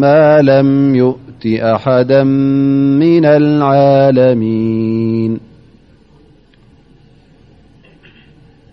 [0.00, 5.49] ما لم يؤت أحدا من العالمين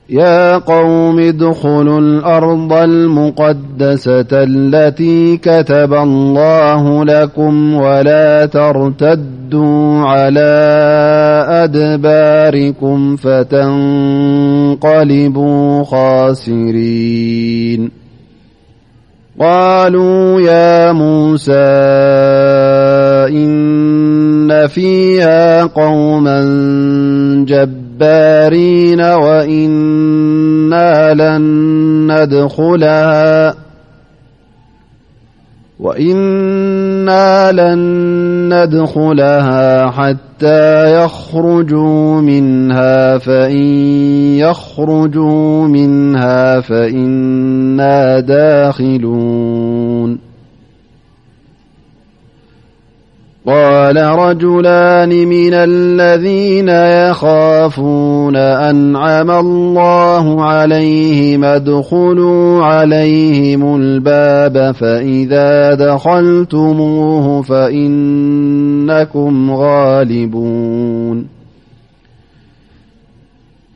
[0.09, 10.53] يا قوم ادخلوا الأرض المقدسة التي كتب الله لكم ولا ترتدوا على
[11.49, 17.89] أدباركم فتنقلبوا خاسرين
[19.39, 21.53] قالوا يا موسى
[23.37, 26.41] إن فيها قوما
[27.49, 29.01] ج بارين
[35.79, 37.83] وإنا لن
[38.53, 40.65] ندخلها حتى
[41.03, 43.67] يخرجوا منها فإن
[44.37, 50.26] يخرجوا منها فإنا داخلون
[53.47, 71.27] قال رجلان من الذين يخافون أنعم الله عليهم أدخلوا عليهم الباب فإذا دخلتموه فإنكم غالبون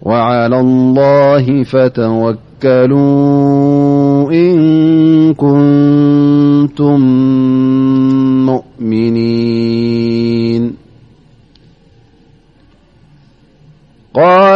[0.02, 4.54] وعلى الله فتوكلوا إن
[5.34, 7.22] كنتم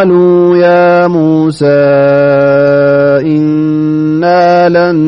[0.06, 1.86] قلوا يا موسى
[3.26, 5.00] إنا لن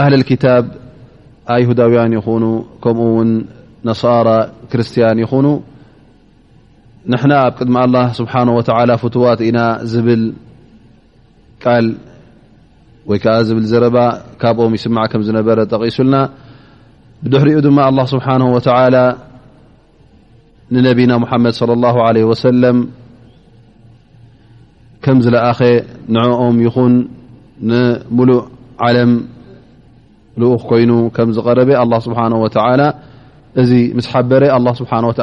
[0.00, 0.64] أهل الكታብ
[1.62, 2.44] يሁዳውያን ይኹኑ
[2.82, 3.30] ከምኡ ውን
[3.88, 4.28] ነصራ
[4.70, 5.46] ክርስቲያን ይኹኑ
[7.12, 8.60] ንحና ኣብ ቅድሚ له ስنه و
[9.02, 9.58] ፍትዋት ኢና
[9.92, 10.22] ዝብል
[11.62, 11.86] ቃል
[13.10, 13.96] ወይ ከዓ ብ ዝረባ
[14.40, 14.96] ካብኦም ይስማ
[15.26, 16.16] ዝነበረ ጠቂሱልና
[17.32, 18.94] ድሕሪኡ ድማ الله ስብحنه وتعل
[20.74, 22.76] ንነቢና محመድ صلى الله عليه وسለም
[25.04, 25.60] ከም ዝለአኸ
[26.14, 26.94] ንعኦም ይኹን
[27.68, 28.40] ንሙሉእ
[28.86, 29.10] ዓለም
[30.40, 30.42] ل
[30.80, 32.74] ይኑ قረب الله سبحنه وتعى
[33.62, 35.14] እዚ مس حበረ الله سبحنه وى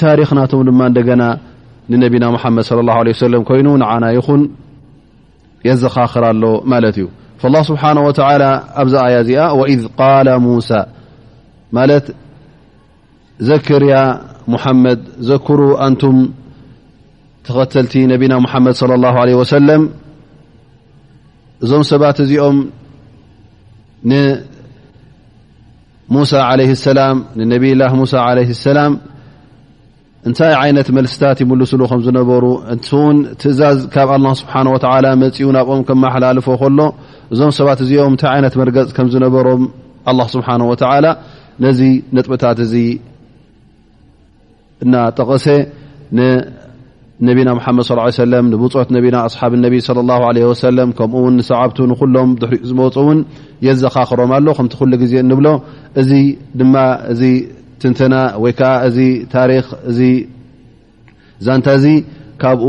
[0.00, 0.52] ታرخ ናቶ
[1.20, 1.22] ና
[1.90, 3.22] نና محመድ صى الله عليه وس
[3.60, 4.40] ይኑ نና ይን
[5.68, 6.42] يዘኻራሎ
[6.92, 7.06] እዩ
[7.40, 8.50] فالله سبحنه وتلى
[8.80, 8.84] ኣ
[9.36, 10.70] ي وإذ قل مس
[13.48, 13.94] ዘكርያ
[14.52, 15.00] محመድ
[15.30, 15.60] ዘكر
[16.00, 16.02] ت
[17.46, 19.52] ተተلቲ ነና محመድ صلى الله عله وس
[21.64, 21.70] እዞ
[22.00, 22.44] ባ እዚኦ
[24.10, 28.92] ንሙሳ ለ ሰላም ንነብይላ ሙሳ ለ ሰላም
[30.28, 32.44] እንታይ ዓይነት መልስታት ይምልስሉ ከም ዝነበሩ
[32.74, 36.78] እውን ትእዛዝ ካብ ኣ ስብሓን ወተላ መፅኡ ናብኦም ከመሓላልፎ ከሎ
[37.34, 39.62] እዞም ሰባት እዚኦም እንታይ ዓይነት መርገፅ ከም ዝነበሮም
[40.12, 41.06] አላ ስብሓን ወተላ
[41.64, 41.80] ነዚ
[42.18, 42.74] ነጥብታት እዚ
[44.84, 45.46] እናጠቀሰ
[47.28, 49.90] ነቢና መድ ص ለ ንብፅኦት ነና ኣሓብ ነቢ ص
[50.40, 53.18] ه ወሰለም ከምኡውን ሰዓብ ንኩሎም ድሪኡ ዝመፅ ውን
[53.66, 55.46] የዘኻክሮም ኣሎ ከምቲ ኩሉ ዜ ንብሎ
[56.00, 56.10] እዚ
[56.60, 56.74] ድማ
[57.12, 57.14] እ
[57.82, 58.14] ትንትና
[58.44, 58.98] ወይከዓ እዚ
[59.32, 59.36] ታ
[61.46, 61.86] ዛንታእዚ
[62.42, 62.66] ካብኡ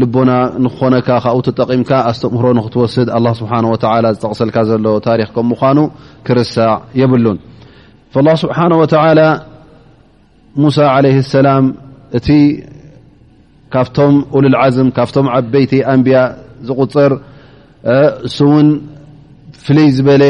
[0.00, 0.30] ልቦና
[0.64, 3.08] ንክኾነካ ካብኡ ተጠቂምካ ኣስተምህሮ ንክትወስድ
[3.40, 3.76] ስብሓ ወ
[4.16, 5.78] ዝጠቅሰልካ ዘሎ ታሪክ ከም ምኳኑ
[6.26, 7.38] ክርሳዕ የብሉን
[8.44, 9.30] ስብሓወ
[10.62, 11.48] ሙሳ ለ ሰላ
[12.18, 12.38] እ
[13.74, 16.16] ካፍቶም وሉالعዝ ካብም ዓበيቲ ኣንبያ
[16.68, 17.12] ዝغፅር
[17.96, 17.98] እ
[18.66, 18.66] ን
[19.64, 20.24] ፍይ ዝበل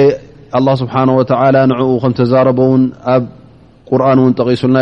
[0.59, 1.23] الله ስبحنه و
[2.11, 2.49] ን ዛረ
[3.15, 3.23] ኣብ
[3.91, 4.79] ቁርن ን ቂሱልና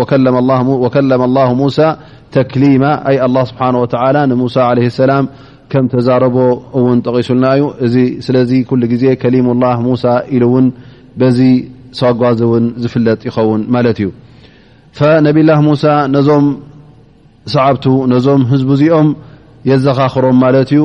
[0.00, 1.78] وكم الله ሙوሳ
[2.34, 2.84] ተكሊማ
[3.24, 3.86] لله ስنه و
[4.42, 5.12] ሙሳ عليه السላ
[6.08, 6.24] ዛረ
[7.16, 7.60] ቂሱልናዩ
[8.26, 8.36] ስለ
[8.82, 9.04] ل ዜ
[9.34, 10.04] ሊم الله ሙሳ
[10.36, 10.66] ኢل ን
[11.38, 11.40] ዚ
[12.00, 14.08] ሰጓዝ ን ዝፍለጥ ይኸውን ማት እዩ
[14.98, 15.84] ፈነብላህ ሙሳ
[16.14, 16.46] ነዞም
[17.54, 19.08] ሰዓብቱ ነዞም ህዝቡ እዚኦም
[19.70, 20.82] የዘኻኽሮም ማለት እዩ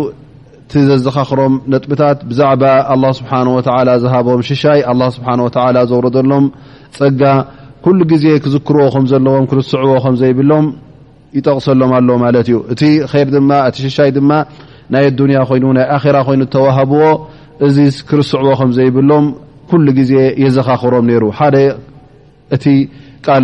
[0.63, 2.63] እቲ ዘዘኻክሮም ነጥብታት ብዛዕባ
[2.94, 4.80] አ ስብሓ ወተላ ዝሃቦም ሽሻይ
[5.16, 5.50] ስብሓን ወ
[5.90, 6.46] ዘውረደሎም
[6.98, 7.22] ፀጋ
[7.86, 10.68] ኩሉ ጊዜ ክዝክርዎ ከም ዘለዎም ክርስዕዎ ከምዘይብሎም
[11.38, 12.81] ይጠቕሰሎም ኣሎ ማለት እዩ እቲ
[13.12, 13.16] ር
[13.69, 14.31] እቲ ሽሻይ ድማ
[14.94, 17.04] ናይ ዱንያ ኮይኑ ናይ ኣራ ኮይኑ ተዋሃብዎ
[17.68, 17.78] እዚ
[18.10, 19.25] ክርስዕዎ ከም ዘይብሎም
[19.69, 20.12] ኩሉ ጊዜ
[20.46, 21.56] የዘኻኽሮም ነይሩ ሓደ
[22.56, 22.63] እቲ
[23.25, 23.44] ቃል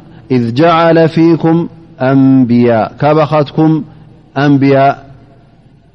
[0.31, 1.67] إذ جعل فيكم
[2.01, 3.83] أنبياء كبختكم
[4.37, 5.05] أنبياء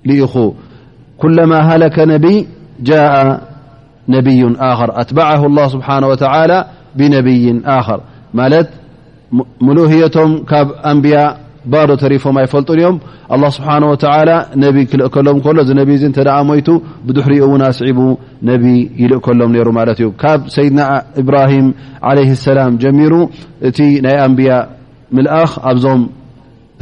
[0.04, 0.52] لخو
[1.18, 2.48] كلما هلك نبي
[2.80, 3.40] جاء
[4.08, 6.64] نبي آخر أتبعه الله سبحانه وتعالى
[6.96, 8.00] بنبي آخر
[8.34, 8.70] مالت
[9.60, 12.96] ملوهيتهم كب أنبياء ባዶ ተሪፎም ኣይፈልጡን እዮም
[13.34, 13.94] ኣ ስብሓ ወ
[14.64, 15.98] ነቢ ክልእ ከሎም እከሎ እዚ ነብ እ
[16.48, 16.68] ሞይቱ
[17.06, 17.98] ብድሕሪኡ ውን ኣስዒቡ
[18.48, 18.64] ነብ
[19.02, 20.80] ይልእ ከሎም ሩ ማለት እዩ ካብ ሰይድና
[21.22, 21.68] ኢብራሂም
[22.18, 23.12] ለይ ሰላም ጀሚሩ
[23.68, 24.50] እቲ ናይ ኣንብያ
[25.16, 26.02] ምልኣክ ኣብዞም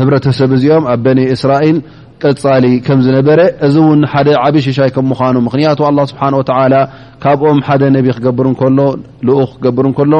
[0.00, 1.76] ህብረተሰብ እዚኦም ኣብ በኒ እስራኤል
[2.24, 6.22] ቀፃሊ ከም ዝነበረ እዚ እውን ሓደ ዓብይ ሽሻይ ከምኳኑ ምክንያቱ ኣ ስብሓ
[7.22, 8.46] ካብኦም ሓደ ነቢ ክገብር
[8.78, 8.84] ሎ
[9.28, 10.14] ልኡ ክገብር ከሎ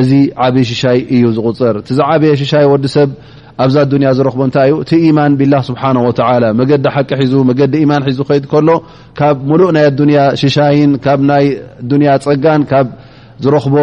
[0.00, 0.10] እዚ
[0.46, 3.10] ዓብይ ሽሻይ እዩ ዝغፅር ቲዝዓበየ ሽሻይ ወዲሰብ
[3.64, 5.82] ኣብዛ ያ ዝረክቦ እታይእዩ ቲ ኢማን ብላ ስብሓ
[6.46, 8.12] ወ መገዲ ሓቂ ሒ መዲ ማን ሒ
[8.42, 8.68] ድ ከሎ
[9.18, 11.08] ካብ ሙሉእ ናይ ኣያ ሽሻይን ካ
[11.44, 12.86] ይ ያ ፀጋን ካብ
[13.44, 13.74] ዝረክቦ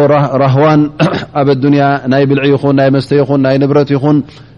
[0.44, 0.80] ራህዋን
[1.40, 1.48] ኣብ
[1.80, 4.16] ያ ናይ ብልዒ ይኹን ናይ መስተ ይን ናይ ንብረት ይኹን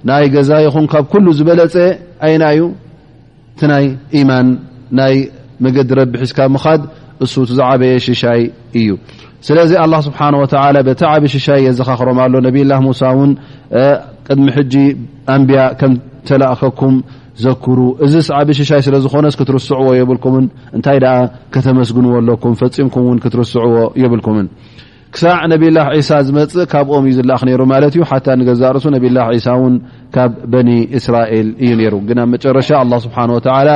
[0.09, 1.05] ናይ ገዛ ይኹን ካብ
[1.39, 1.77] ዝበለፀ
[2.33, 2.63] ይና እዩ
[3.61, 3.87] ቲ ናይ
[4.31, 4.47] ማን
[5.01, 5.15] ናይ
[5.65, 6.83] መገዲ ረቢ ሒዝካ ምድ
[7.25, 8.43] እሱ ዝዓበየ ሽሻይ
[8.81, 8.91] እዩ
[9.47, 10.19] ስለዚ ኣ ስብሓ
[10.51, 13.05] ቲ ዓብ ሽሻይ የ ዘካክሮምሎ ብላ ሳ
[14.32, 14.75] ቅድሚ ሕጂ
[15.35, 15.92] ኣንብያ ከም
[16.28, 16.94] ተላእከኩም
[17.44, 21.18] ዘክሩ እዚስ ዓብ ሽሻይ ስለዝኮነስ ክትርስዕዎ የብልኩምን እንታይ ኣ
[21.54, 24.47] ከተመስግንዎ ኣለኩም ፈፂምኩምውን ክትርስዕዎ የብልኩምን
[25.14, 29.75] ክሳዕ ነብላ ዒሳ ዝመፅእ ካብኦም እዩ ዝለኣክ ሩ ማለት እዩ ሓ ንገዛርሱ ነብላ ሳ ውን
[30.14, 33.70] ካብ በኒእስራኤል እዩ ሩ ግ ኣብ መጨረሻ ኣ ስብሓወላ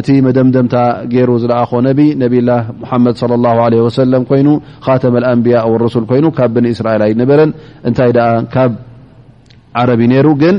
[0.00, 0.76] እቲ መደምደምታ
[1.14, 2.50] ገይሩ ዝለኣኾ ነብ ነብላ
[2.90, 4.50] ሓመድ ለ ወሰለም ኮይኑ
[4.88, 7.50] ካተመኣንብያ ረሱል ኮይኑ ካብ በኒእስራኤል ኣይነበረን
[10.42, 10.56] ግን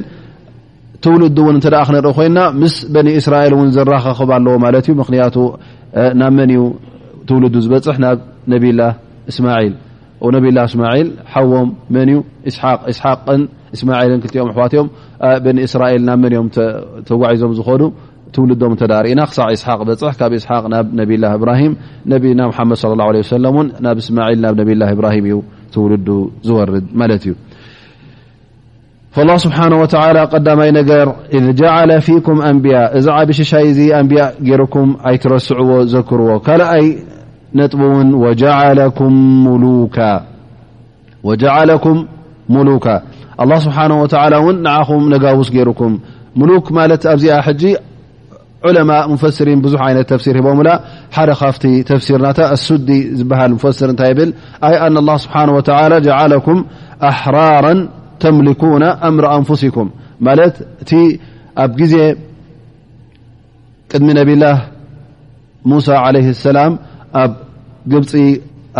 [1.03, 5.36] ትውልዱ ውን እተ ክነርኢ ኮይና ምስ በኒ እስራኤል እን ዘራኸክብ ኣለዎ ማለት እዩ ምክንያቱ
[6.21, 6.51] ናብ መን
[7.29, 8.81] ትውልዱ ዝበፅሕ ናብ ላ
[10.65, 12.09] እስማል ሓዎም መን
[12.50, 13.03] ስሓ
[13.75, 14.88] እስማልን ክኦም ኣዋትኦም
[15.45, 16.47] በኒ እስራኤል ናብ መን ዮም
[17.09, 17.81] ተጓዒዞም ዝኮኑ
[18.36, 21.74] ትውልዶም ተዳርእና ክሳዕ ስሓቅ በፅ ካብ ስሓቅ ናብ ነቢላ እብራሂም
[22.12, 25.36] ነና ሓመድ صى ه ع ሰለ ን ናብ እስማል ናብ ነላ እብራሂም እዩ
[25.75, 25.93] ትውል
[26.47, 27.33] ዝወርድ ማለት እዩ
[29.17, 33.29] فالله سبحانه وتعالى قدمي نر إذ جعل فيكم أنبياء ذ عب
[34.00, 35.57] أنبيء يركم يترسع
[36.09, 36.97] كر لأي
[37.55, 38.13] نطب ون
[41.24, 41.95] وجعلكم
[42.50, 42.88] ملوك
[43.41, 46.00] الله سبحانه وتعلى ن نعم نوس ركم
[46.36, 46.65] ملوك
[48.65, 50.47] علماء مفسرين ب فسير ب
[51.12, 52.19] فت تفسير
[52.51, 53.95] السد ل مفسر ل
[54.71, 56.63] ي أن الله سبحانه وتعلى جعلكم
[57.03, 57.89] أحرارا
[58.21, 58.25] ተ
[59.07, 59.88] ኣምر ኣንሲኩም
[60.25, 60.33] ማ
[60.81, 60.93] እቲ
[61.63, 61.95] ኣብ ጊዜ
[63.91, 64.57] ቅድሚ ነብላه
[65.69, 66.74] ሙሳ عله اسላም
[67.24, 67.31] ኣብ
[67.91, 68.12] ግብፂ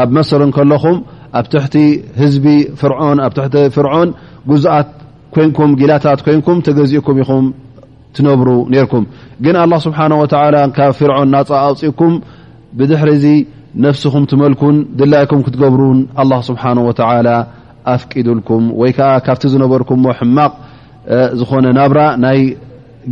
[0.02, 0.98] ኣብ መስርከለኹም
[1.40, 1.76] ኣብ ትቲ
[2.22, 2.46] ህዝቢ
[2.80, 4.10] ፍርን ኣ ቲ ፍርعን
[4.50, 4.88] ጉኣት
[5.36, 7.46] ኮይንም ጊላታት ኮይንኩም ተገዚእኩም ኢኹም
[8.16, 9.06] ትነብሩ ነርኩም
[9.44, 12.14] ግን لله ስብሓنه و ብ ፍርعን ና ኣውፅኩም
[12.78, 13.28] ብድሕሪ ዚ
[13.86, 16.92] ነፍሲኹም ትመልኩን ድላይኩም ክትገብሩን لله ስሓنه و
[17.92, 20.54] ኣወይ ዓ ካብቲ ዝነበርኩምሞ ሕማቕ
[21.40, 22.40] ዝኾነ ናብራ ናይ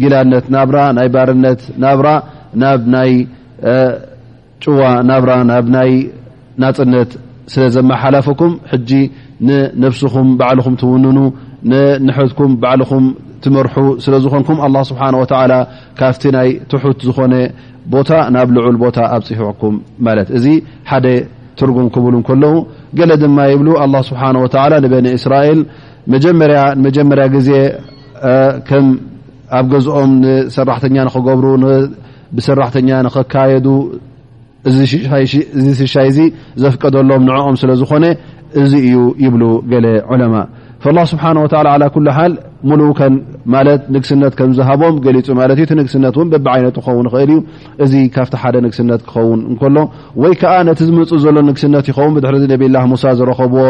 [0.02, 2.08] ጊላነት ናብራ ናይ ባርነት ናብራ
[2.64, 3.12] ናብ ናይ
[4.64, 4.80] ጭዋ
[5.10, 5.92] ናብራ ናብ ናይ
[6.64, 7.12] ናፅነት
[7.54, 8.92] ስለ ዘመሓላፈኩም ሕጂ
[9.48, 11.18] ንነብስኹም ባዕልኩም ትውንኑ
[11.72, 13.06] ንንሕትኩም ባዕልኩም
[13.44, 15.54] ትመርሑ ስለዝኮንኩም ኣ ስብሓ ወተላ
[16.00, 17.34] ካብቲ ናይ ትሑት ዝኮነ
[17.94, 20.08] ቦታ ናብ ልዑል ቦታ ኣብ ፅሑዕኩም ማ
[21.60, 22.56] ትም ክብሉ ለዉ
[23.00, 25.60] ገለ ድማ ይብ ه ስብሓናه ወላ ንበኒ እስራኤል
[26.86, 27.50] መጀመርያ ግዜ
[28.68, 28.86] ከም
[29.60, 31.46] ኣብ ገዝኦም ንሰራሕተኛ ክገብሩ
[32.36, 33.68] ብሰራሕተኛ ኽካየዱ
[34.70, 34.78] እዚ
[35.80, 36.20] ሽሻይ ዚ
[36.62, 38.06] ዘፍቀደሎም ንዕኦም ስለ ዝኾነ
[38.62, 40.36] እዚ እዩ ይብሉ ገለ ዑለማ
[40.84, 41.32] فلله ስብሓه
[41.94, 43.14] ك ሙሉከን
[43.54, 43.58] ማ
[43.96, 45.42] ንግስነት ከም ዝሃቦም ገሊ ማ
[45.80, 47.44] ንግስነት ን በብ ይነት ክኸውን ይኽእል እዩ
[47.84, 49.78] እዚ ካብቲ ሓደ ንግስነት ክኸውን እከሎ
[50.22, 53.64] ወይ ከዓ ነቲ ዝምፁ ዘሎ ንግስነት ይኸውን ድሪ ነብላ ሙሳ ዝረከብዎ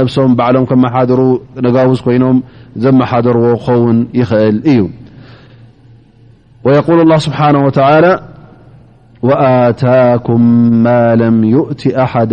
[0.00, 1.20] ነፍሶም ባዕሎም ከመሓድሩ
[1.66, 2.38] ነጋውስ ኮይኖም
[2.86, 4.80] ዘመሓደርዎ ክኸውን ይኽእል እዩ
[6.66, 7.68] وقል الله ስብሓه و
[9.28, 10.42] وኣታኩም
[10.86, 10.88] ማ
[11.20, 12.32] لም يؤቲ ኣሓዳ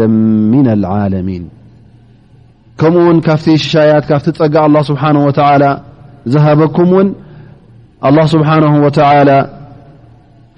[0.51, 1.43] ن العلሚን
[2.79, 5.63] ከምኡውን ካብቲ ሽሻያት ካብቲ ፀጋ ኣላ ስብሓ ወተላ
[6.33, 7.07] ዝሃበኩም ውን
[8.07, 9.29] ኣላ ስብሓነሁ ወተላ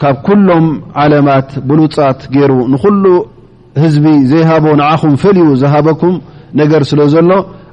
[0.01, 0.65] ካብ ኩሎም
[1.03, 3.05] ዓለማት ብሉፃት ገይሩ ንኩሉ
[3.83, 6.15] ህዝቢ ዘይሃቦ ንዓኹም ፈልዩ ዝሃበኩም
[6.61, 7.31] ነገር ስለ ዘሎ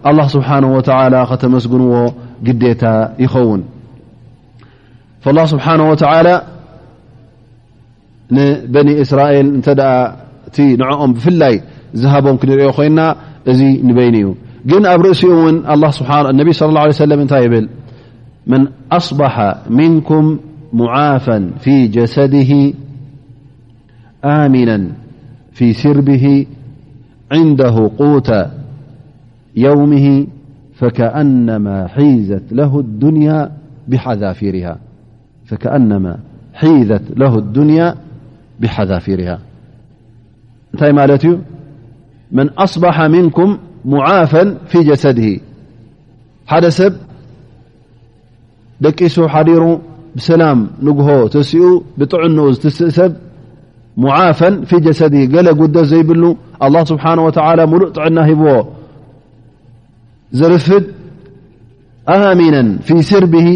[0.08, 1.92] ኣላ ስብሓነ ወተላ ከተመስግንዎ
[2.48, 2.84] ግዴታ
[3.24, 3.62] ይኸውን
[5.36, 6.26] ላ ስብሓነ ወተላ
[8.36, 9.90] ንበኒ እስራኤል እንተ ደኣ
[10.48, 11.54] እቲ ንዐኦም ብፍላይ
[12.00, 13.00] ዝሃቦም ክንሪኦ ኮይንና
[13.48, 17.68] ن برئالهبنالنبي صلى الله عليه وسلمل
[18.46, 20.38] من أصبح منكم
[20.72, 22.72] معافا في جسده
[24.24, 24.88] آمنا
[25.52, 26.46] في سربه
[27.32, 28.32] عنده قوت
[29.56, 30.26] يومه
[30.74, 33.52] فكأنما حيذت له الدنيا
[33.88, 34.78] بحذافرها
[42.32, 45.30] من أصبح منكم معፋا في جሰده
[46.50, 46.92] ሓደ ሰብ
[48.84, 49.62] ደቂሱ ሓዲሩ
[50.26, 51.06] ሰላም ንሆ
[51.50, 51.68] ሲኡ
[51.98, 52.22] ብጥዕ
[52.68, 53.12] እ ሰብ
[54.16, 55.08] عف ف ሰ
[55.46, 56.22] ل ጉስ ዘይብሉ
[56.64, 57.30] الله سبحنه و
[57.72, 58.44] ሙሉእ ጥዕና ሂዎ
[60.38, 60.84] ዘርፍድ
[62.40, 63.48] ሚنا في ስርብه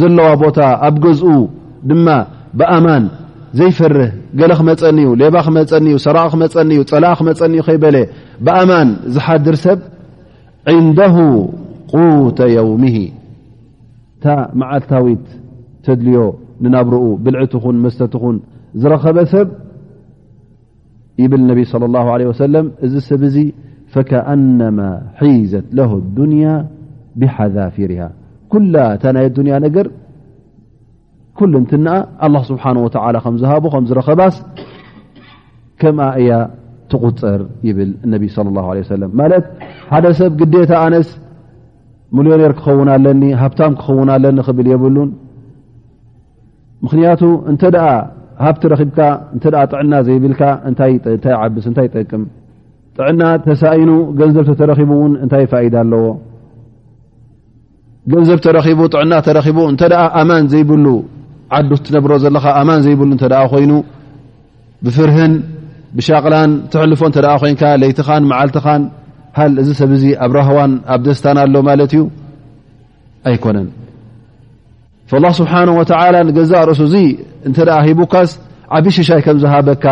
[0.00, 1.20] ዘለዋ ቦታ ኣብ ገዝ
[1.88, 1.92] ድ
[2.76, 3.04] ኣማن
[3.58, 7.96] ዘይፈርህ ገለ ክመፀንዩ ሌባ ክመፀኒዩ ሰራቅ ክመፀኒዩ ፀላ ክመፀኒዩ ከይበለ
[8.46, 9.80] ብኣማን ዝሓድር ሰብ
[10.76, 11.16] ዒንደሁ
[11.94, 12.96] ቁተ የውምሂ
[14.16, 14.26] እታ
[14.60, 15.24] መዓልታዊት
[15.86, 16.18] ተድልዮ
[16.64, 18.36] ንናብረኡ ብልዕት ኹን መስተትኹን
[18.82, 19.48] ዝረኸበ ሰብ
[21.22, 23.36] ይብል ነብ صለ ላ ለ ወሰለም እዚ ሰብ እዙ
[23.94, 24.78] ፈከኣነማ
[25.24, 26.46] ሒዘት ለሁ ዱንያ
[27.22, 28.00] ብሓذፊርያ
[28.74, 29.66] ላ እታ ናይ ኣያ
[31.38, 31.72] ኩል ንት
[32.24, 34.34] ኣ ስብሓን ወተላ ከምዝሃቦ ከምዝረኸባስ
[35.80, 36.30] ከምኣ እያ
[36.92, 39.44] ትغፀር ይብል ነቢ صለ ه ሰለም ማት
[39.92, 41.08] ሓደ ሰብ ግዴታ ኣነስ
[42.16, 45.10] ሚልዮኔር ክኸውናለኒ ሃብታም ክኸውናለኒ ክብል የብሉን
[46.84, 47.22] ምክንያቱ
[47.52, 47.62] እንተ
[48.44, 48.98] ሃብቲ ረብካ
[49.36, 50.42] እተ ጥዕና ዘይብልካ
[50.78, 50.92] ታይ
[51.54, 52.22] ብስ እንታይ ይጠቅም
[52.98, 56.04] ጥዕና ተሳኢኑ ገንዘብ ተረኺቡ ውን እንታይ ፋኢዳ ኣለዎ
[58.12, 59.82] ገንዘብ ተረቡ ጥዕና ተረቡ እተ
[60.20, 60.86] ኣማን ዘይብሉ
[61.56, 63.72] ዓዱ ነብሮ ዘለኻ ኣማን ዘይብሉ እተ ኮይኑ
[64.84, 65.32] ብፍርህን
[65.96, 68.82] ብሻቅላን ትሕልፎ እተ ኮይንካ ለይትኻን መዓልትኻን
[69.38, 72.02] ሃል እዚ ሰብ ዙ ኣብ ረህዋን ኣብ ደስታን ኣሎ ማለት እዩ
[73.30, 73.68] ኣይኮነን
[75.10, 76.94] فلله ስብሓنه ወ ገዛ ርእሱ እዙ
[77.48, 78.30] እተ ኣ ሂቡካስ
[78.76, 79.86] ዓብ ሽሻይ ከም ዝሃበካ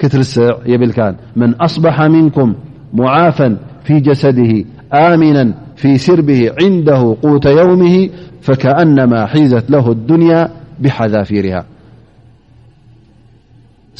[0.00, 2.50] ክትርስዕ የብልካን መን ኣصበح ምንኩም
[3.00, 3.38] ሙዓፋ
[3.86, 4.52] ፊ ጀሰድه
[5.04, 5.44] ኣሚናا
[5.80, 6.28] ፊ ስርቢ
[6.72, 7.00] ንده
[7.32, 7.82] غተ የውም
[8.46, 10.32] ፈከኣነማ ሒዘት لድንያ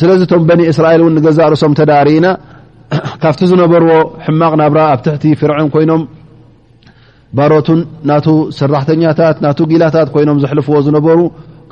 [0.00, 2.26] ስለዚ ቶም በኒ እስራኤል ን ገዛ ርሶም ተዳሪእና
[3.22, 3.92] ካብቲ ዝነበርዎ
[4.24, 6.02] ሕማቕ ናብራ ኣብ ትሕቲ ፍርዐን ኮይኖም
[7.36, 8.18] ባሮቱን ና
[8.58, 11.18] ሰራሕተኛታት ና ጊላታት ኮይኖም ዘሕልፍዎ ዝነበሩ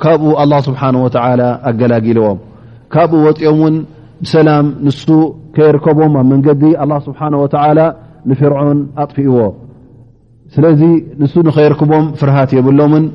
[0.03, 0.81] ካብኡ ኣ ስብሓ
[1.69, 2.39] ኣገላጊልዎም
[2.95, 3.75] ካብኡ ወፅኦም ውን
[4.23, 5.05] ብሰላም ንሱ
[5.57, 6.63] ከየርከቦም ኣብ መንገዲ
[7.07, 7.29] ስብሓه
[8.29, 9.37] ንፍርዖን ኣጥፍእዎ
[10.55, 10.81] ስለዚ
[11.21, 13.05] ንሱ ንኸርክቦም ፍርሃት የብሎምን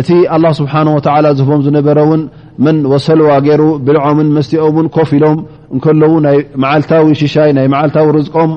[0.00, 2.22] እቲ አላه ስብሓንه ወተላ ዝህቦም ዝነበረ ውን
[2.64, 5.36] መን ወሰልዋ ገይሩ ብልዖምን መስትኦምእውን ኮፍ ኢሎም
[5.76, 8.50] እከለዉ ናይ መዓልታዊ ሽሻይ ናይ መዓልታዊ ርዝቆም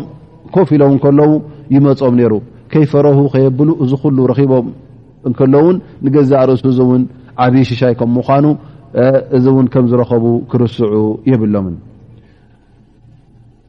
[0.56, 1.32] ኮፍ ኢሎም እከለዉ
[1.76, 2.34] ይመፆም ነይሩ
[2.72, 4.66] ከይፈረሁ ከየብሉ እዚ ኩሉ ረኺቦም
[5.32, 5.76] እከለውን
[6.06, 7.04] ንገዛእ ርእሱ እዚእውን
[7.46, 8.46] ዓብዪ ሽሻይ ከም ምዃኑ
[9.38, 11.76] እዚ እውን ከም ዝረከቡ ክርስዑ የብሎምን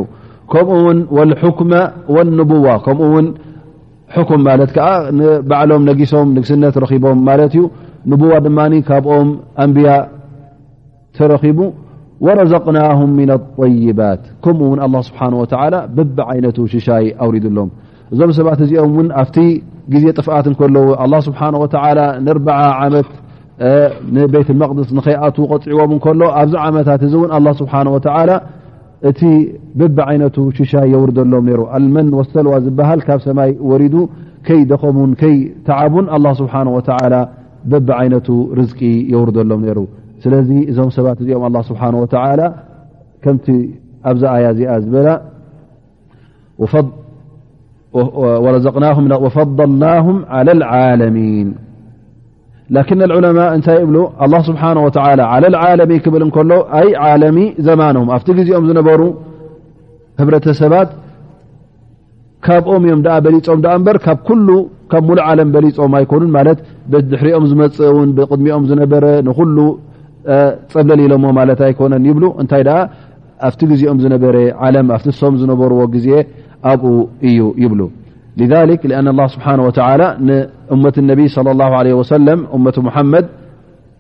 [0.51, 0.69] ከምኡ
[1.17, 1.71] ውን لحኩመ
[2.15, 3.15] ولنبዋ ከምኡ ው
[4.39, 4.71] ም ማለት
[5.49, 7.17] ባዕሎም ነጊሶም ንግስነት ረቦም
[7.51, 7.63] ት ዩ
[8.31, 9.29] ዋ ድማ ካብኦም
[9.63, 9.89] ኣንብያ
[11.17, 11.59] ተረኺቡ
[12.25, 14.67] وረዘቅናه ن الطይባት ከምኡ
[14.99, 17.69] ው ስብሓه ብብ ዓይነቱ ሽሻይ ኣውሪድሎም
[18.13, 19.29] እዞም ሰባት እዚኦም ን ኣብ
[19.93, 20.87] ግዜ ጥፍኣት ከለዉ
[21.27, 21.35] ስ ን
[22.83, 23.09] ዓመት
[24.15, 27.71] ንቤት መቅድስ ንከይኣት ፅዕዎም እከሎ ኣብዚ ዓመታት እ እን ስሓ
[29.09, 29.21] እቲ
[29.79, 33.95] በቢ ዓይነቱ ሽሻ የውርደሎም ሩ ኣልመን ወሰልዋ ዝበሃል ካብ ሰማይ ወሪዱ
[34.47, 35.35] ከይ ደኸሙን ከይ
[35.67, 36.79] ተዓቡን له ስብሓه و
[37.71, 38.27] በቢ ዓይነቱ
[38.59, 38.79] ርዝቂ
[39.11, 39.79] የውርደሎም ነይሩ
[40.23, 42.05] ስለዚ እዞም ሰባት እዚኦም ه ስብሓه و
[43.23, 43.45] ከምቲ
[44.11, 45.07] ኣብዛ ኣያ እዚኣ ዝበላ
[49.25, 51.47] وፈضልናهም على لዓለሚን
[52.75, 55.21] ላና ዑለማء እንታይ ብ ኣ ስብሓናه ወላ
[55.73, 59.01] ዓለሚን ክብል እከሎ ኣይ ዓለሚ ዘማኖም ኣብቲ ግዜኦም ዝነበሩ
[60.21, 60.89] ህብረተሰባት
[62.45, 64.29] ካብኦም እዮም በሊፆም ኣ በር ካብ ብ
[65.09, 66.59] ሙሉእ ዓለም በሊፆም ኣይኮኑ ማለት
[66.91, 69.57] ብድሕሪኦም ዝመፅእ ውን ብቕድሚኦም ዝነበረ ንኩሉ
[70.73, 72.63] ፀብለል ኢሎሞ ማለት ኣይኮነን ይብሉ እንታይ
[73.47, 74.35] ኣብቲ ግዜኦም ዝነበረ
[74.67, 76.07] ዓለም ኣብቲ ሰም ዝነበርዎ ግዜ
[76.71, 76.85] ኣብኡ
[77.29, 77.81] እዩ ይብሉ
[78.37, 83.25] لذلك لأن الله سبحانه وتعالى نأمة النبي صلى الله عليه وسلم أمة محمد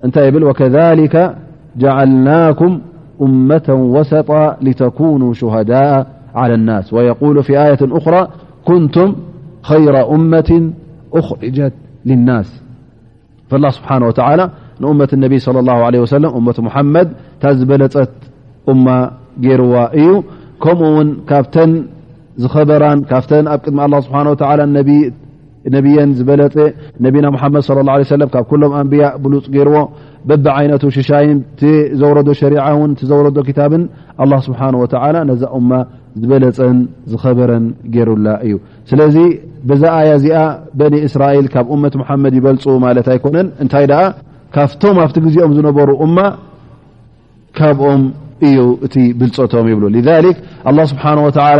[0.05, 1.35] أن وكذلك
[1.75, 2.79] جعلناكم
[3.21, 8.27] أمة وسطا لتكونوا شهداء على الناس ويقول في آية أخرى
[8.65, 9.15] كنتم
[9.61, 10.71] خير أمة
[11.13, 11.73] أخرجت
[12.05, 12.61] للناس
[13.49, 18.09] فالله سبحانه وتعالى نأمة النبي صلى الله عليه وسلم أمة محمد تازبلت
[18.69, 20.23] أم جيروا ي
[20.63, 21.85] كمن كابتن
[22.41, 24.19] ዝበራን ካብተ ኣብ ድሚ ስብሓ
[25.75, 26.55] ነብየን ዝበለፀ
[27.05, 29.75] ነቢና ሓመድ ም ካብ ሎም ኣንብያ ብሉፅ ገይርዎ
[30.29, 33.83] በብዓይነቱ ሽሻይን ቲዘረዶ ሸሪን ዘረዶ ታብን
[34.47, 34.81] ስብሓወ
[35.29, 35.69] ነዛ እማ
[36.23, 36.79] ዝበለፀን
[37.11, 38.55] ዝበረን ገይሩላ እዩ
[38.89, 39.15] ስለዚ
[39.69, 40.39] በዛ ኣያ ዚኣ
[40.79, 44.01] በኒ እስራኤል ካብ መት ሓመድ ይበልፁ ማለት ኣይኮነን እንታይ ደኣ
[44.57, 46.17] ካብቶም ኣብቲ ግዜኦም ዝነበሩ እማ
[47.59, 48.03] ካብኦም
[48.49, 49.83] እዩ እቲ ብልፆቶም ይብሉ
[50.93, 51.59] ስብሓላ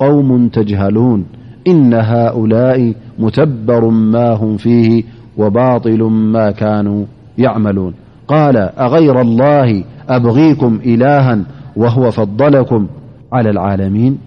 [0.00, 1.26] قوم تجهلون
[1.66, 5.02] إن هؤلاء متبر ما هم فيه
[5.38, 7.04] وباطل ما كانوا
[7.38, 7.94] يعملون
[8.28, 11.38] قال أغير الله أبغيكم إلها
[11.76, 12.86] وهو فضلكم
[13.32, 14.18] على العالمين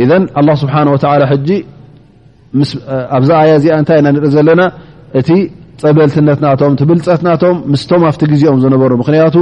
[0.00, 1.62] إذن الله سبحانه وتعالى حج
[3.30, 4.72] أيازأنتزلنات
[5.82, 9.36] ፀበልትነትናቶም ትብልፀትናቶም ምስቶም ኣብቲ ግዜኦም ዝነበሩ ምክንያቱ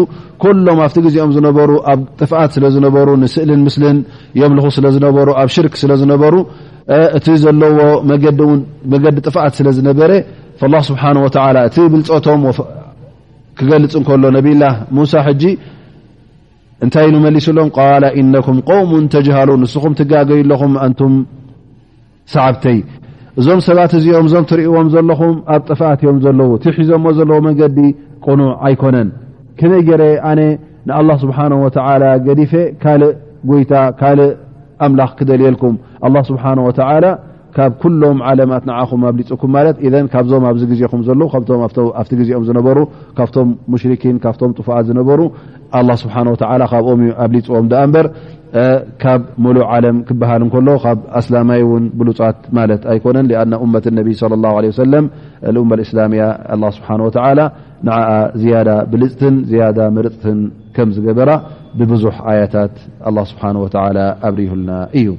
[0.68, 3.98] ሎም ኣብቲ ግዜኦም ዝነበሩ ኣብ ጥፍኣት ስለ ዝነበሩ ንስእልን ምስልን
[4.40, 6.34] የምልኹ ስለዝነበሩ ኣብ ሽርክ ስለ ዝነበሩ
[7.18, 7.78] እቲ ዘለዎ
[8.94, 10.10] መገዲ ጥፍኣት ስለ ዝነበረ
[10.90, 11.02] ስብሓ
[11.68, 12.40] እቲ ብልፀቶም
[13.60, 14.64] ክገልፅ ከሎ ነብላ
[14.96, 15.44] ሙሳ ጂ
[16.84, 17.80] እንታይ ኢ መሊሱሎም ቃ
[18.20, 21.12] ኢነኩም ቆሙን ተሃሉ ንስኹም ትጋገዩ ለኹም ኣንቱም
[22.34, 22.78] ሰዓብተይ
[23.40, 27.78] እዞም ሰባት እዚኦም እዞም ትሪእዎም ዘለኹም ኣብ ጥፋኣት እዮም ዘለዉ ትሒዞሞ ዘለዉ መንገዲ
[28.24, 29.08] ቁኑዕ ኣይኮነን
[29.58, 30.40] ከመይ ገይረ ኣነ
[30.88, 33.12] ንኣላ ስብሓና ወተዓላ ገዲፈ ካልእ
[33.50, 34.32] ጎይታ ካልእ
[34.86, 35.74] ኣምላኽ ክደልየልኩም
[36.06, 37.06] ኣላ ስብሓንወተዓላ
[37.56, 41.44] ካብ ኩሎም ዓለማት ንዓኹም ኣብሊፅኩም ማለት እን ካብዞም ኣብዚ ግዜኹም ዘለዉ ካም
[42.02, 42.78] ኣብቲ ግዜኦም ዝነበሩ
[43.16, 45.20] ካብቶም ሙሽርኪን ካብቶም ጡፉኣት ዝነበሩ
[45.80, 48.06] ኣ ስብሓን ወተዓላ ካብኦም ኣብሊፅዎም ዳኣ እምበር
[49.02, 54.08] ካብ ሙሉእ ዓለም ክበሃል ከሎ ካብ ኣስላማይ እውን ብሉፃት ማለት ኣይኮነን ኣ መት ነቢ
[54.72, 55.06] ወሰለም
[55.84, 56.24] እስላያ
[56.78, 57.40] ስብሓ ወላ
[57.90, 57.94] ን
[58.40, 60.38] ዝያዳ ብልፅትን ያዳ መርፅትን
[60.76, 61.30] ከም ዝገበራ
[61.80, 62.74] ብብዙሕ ኣያታት
[63.32, 63.42] ስብሓ
[64.28, 65.10] ኣብርይልና እዩ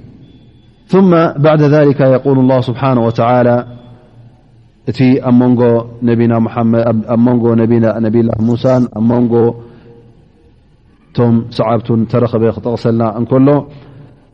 [1.45, 3.11] በ ል ስብሓና ወ
[4.91, 5.41] እቲ ኣብ
[7.33, 7.43] ንጎ
[8.05, 8.63] ነቢላ ሙሳ
[9.17, 9.33] ኣንጎ
[11.13, 13.49] እቶም ሰዓብቱን ተረክበ ክጠቕሰልና እንከሎ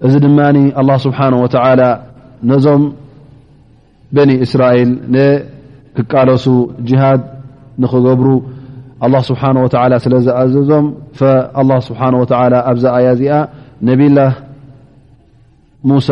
[0.07, 1.81] እዚ ድማኒ ኣላ ስብሓን ወተዓላ
[2.49, 2.83] ነዞም
[4.15, 6.45] በኒ እስራኤል ንክቃለሱ
[6.89, 7.21] ጅሃድ
[7.83, 8.29] ንክገብሩ
[9.07, 10.87] ኣላ ስብሓን ወተዓላ ስለ ዝኣዘዞም
[11.63, 13.33] ኣላ ስብሓን ወተላ ኣብዛ ኣያ ዚኣ
[13.89, 14.31] ነቢላህ
[15.91, 16.07] ሙሳ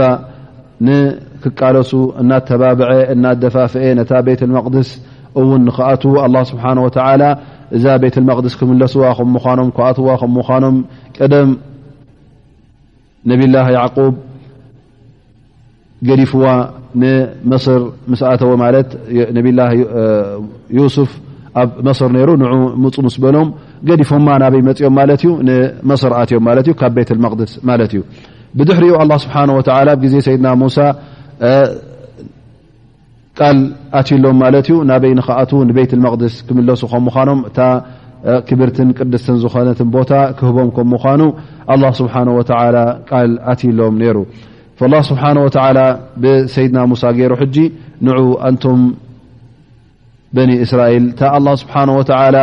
[0.88, 4.91] ንክቃለሱ እናተባብዐ እናደፋፍአ ነታ ቤት ልመቅድስ
[5.41, 7.23] እውን ክኣትዉ ኣ ስብሓናወተላ
[7.78, 10.76] እዛ ቤት ልመቅድስ ክምለስዋ ምምኖም ክኣትዋ ም ምዃኖም
[11.17, 11.50] ቀደም
[13.30, 14.15] ነብላ ያዕብ
[16.08, 16.45] ገዲፍዋ
[17.02, 17.80] ንመስር
[18.12, 18.89] ምስኣተወ ማለት
[19.38, 19.60] ነቢላ
[20.78, 21.10] ዩስፍ
[21.62, 22.50] ኣብ መስር ነይሩ ን
[22.84, 23.47] ምፁ ምስ በሎም
[23.89, 28.02] ገዲፎማ ናበይ መፅኦም ማለት እዩ ንመስር ኣትዮም ማ ካብ ቤት ልመቅድስ ማለት እዩ
[28.58, 30.78] ብድሕሪኡ ኣ ስብሓወተላ ግዜ ሰይድና ሙሳ
[33.39, 33.58] ቃል
[34.00, 37.60] ኣትሎም ማለት እዩ ናበይ ንኸኣት ንቤይት ልመቅድስ ክምለሱ ከም ምዃኖም እታ
[38.47, 41.21] ክብርትን ቅድስትን ዝኾነትን ቦታ ክህቦም ከም ምኳኑ
[41.73, 42.78] ኣላ ስብሓን ወተላ
[43.10, 44.17] ቃል ኣትሎም ነይሩ
[44.93, 45.80] ላ ስብሓነ ወተዓላ
[46.23, 47.56] ብሰይድና ሙሳ ገይሩ ሕጂ
[48.08, 48.82] ንዑ ኣንቶም
[50.38, 52.38] በኒ እስራኤል እታ ኣላ ስብሓን ወተዓላ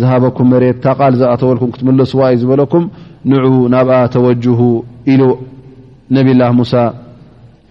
[0.00, 2.84] ዝሃበኩም መሬት እታ ቓል ዝኣተወልኩም ክትምለስዋ ዩ ዝበለኩም
[3.32, 4.58] ንዑ ናብኣ ተወጅሁ
[5.12, 5.22] ኢሉ
[6.16, 6.72] ነብላ ሙሳ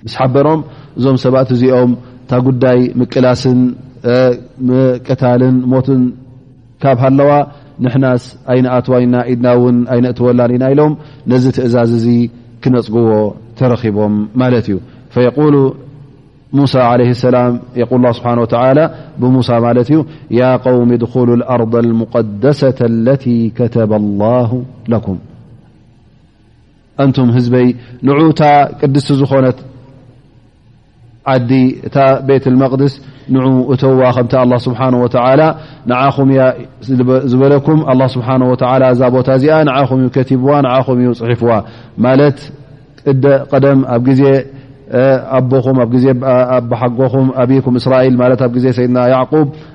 [0.06, 0.62] ምስ ሓበሮም
[0.98, 1.92] እዞም ሰባት እዚኦም
[2.28, 3.60] እታ ጉዳይ ምቅላስን
[5.08, 6.02] ቅታልን ሞትን
[6.84, 7.30] ካብ ሃለዋ
[7.84, 10.94] ንሕናስ ኣይነኣትዋይና ኢድና እውን ኣይነ እትወላን ኢና ኢሎም
[11.34, 12.08] ነዚ ትእዛዝ እዚ
[12.64, 13.12] ክነፅግዎ
[13.60, 14.78] ተረኺቦም ማለት እዩ
[15.26, 15.56] የሉ
[16.58, 16.74] ሙሳ
[17.24, 18.66] ሰላም የል ስብሓን ተ
[19.22, 20.00] ብሙሳ ማለት እዩ
[20.40, 23.18] ያ ውሚ ድኹሉ ኣርض ሙቀደሰة ለ
[23.60, 24.52] ከተበ ላሁ
[24.96, 25.18] ለኩም
[27.06, 27.68] እንቱም ህዝበይ
[28.10, 28.44] ንዑእታ
[28.82, 29.58] ቅድስቲ ዝኾነት
[31.34, 31.52] ዓዲ
[31.88, 32.94] እታ ቤት መቅድስ
[33.36, 35.42] ንع እተዋ ከምቲ ኣه ስብሓه ወላ
[35.90, 36.44] ንዓኹም ያ
[37.32, 38.54] ዝበለኩም ኣه ስብሓه ወ
[38.94, 41.52] እዛ ቦታ እዚኣ ንኹም ዩ ከቲብዋ ንኹም ዩ ፅሒፍዋ
[42.06, 42.38] ማለት
[43.52, 44.22] ቀደም ኣብ ግዜ
[45.38, 49.32] ኣቦኹም ኣብ ዜኣሓጎኹም ኣኩም እስራኤል ማለት ኣብ ዜ ሰይድና ያዕ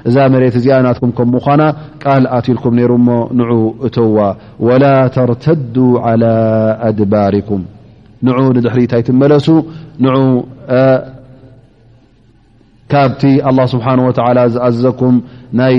[0.08, 1.62] እዛ መሬት እዚኣ ናትኩም ከምኳና
[2.02, 3.48] ቃል ኣትልኩም ነይሩሞ ን
[3.86, 4.18] እተዋ
[4.66, 4.84] ወላ
[5.16, 6.30] ተርተዱ على
[6.88, 7.62] ኣድባሪኩም
[8.26, 9.46] ን ንድሕሪ እታይ ትመለሱ
[10.04, 10.16] ን
[12.92, 14.18] ካብቲ الله ስብሓንه ወተ
[14.54, 15.14] ዝኣዘዘኩም
[15.60, 15.74] ናይ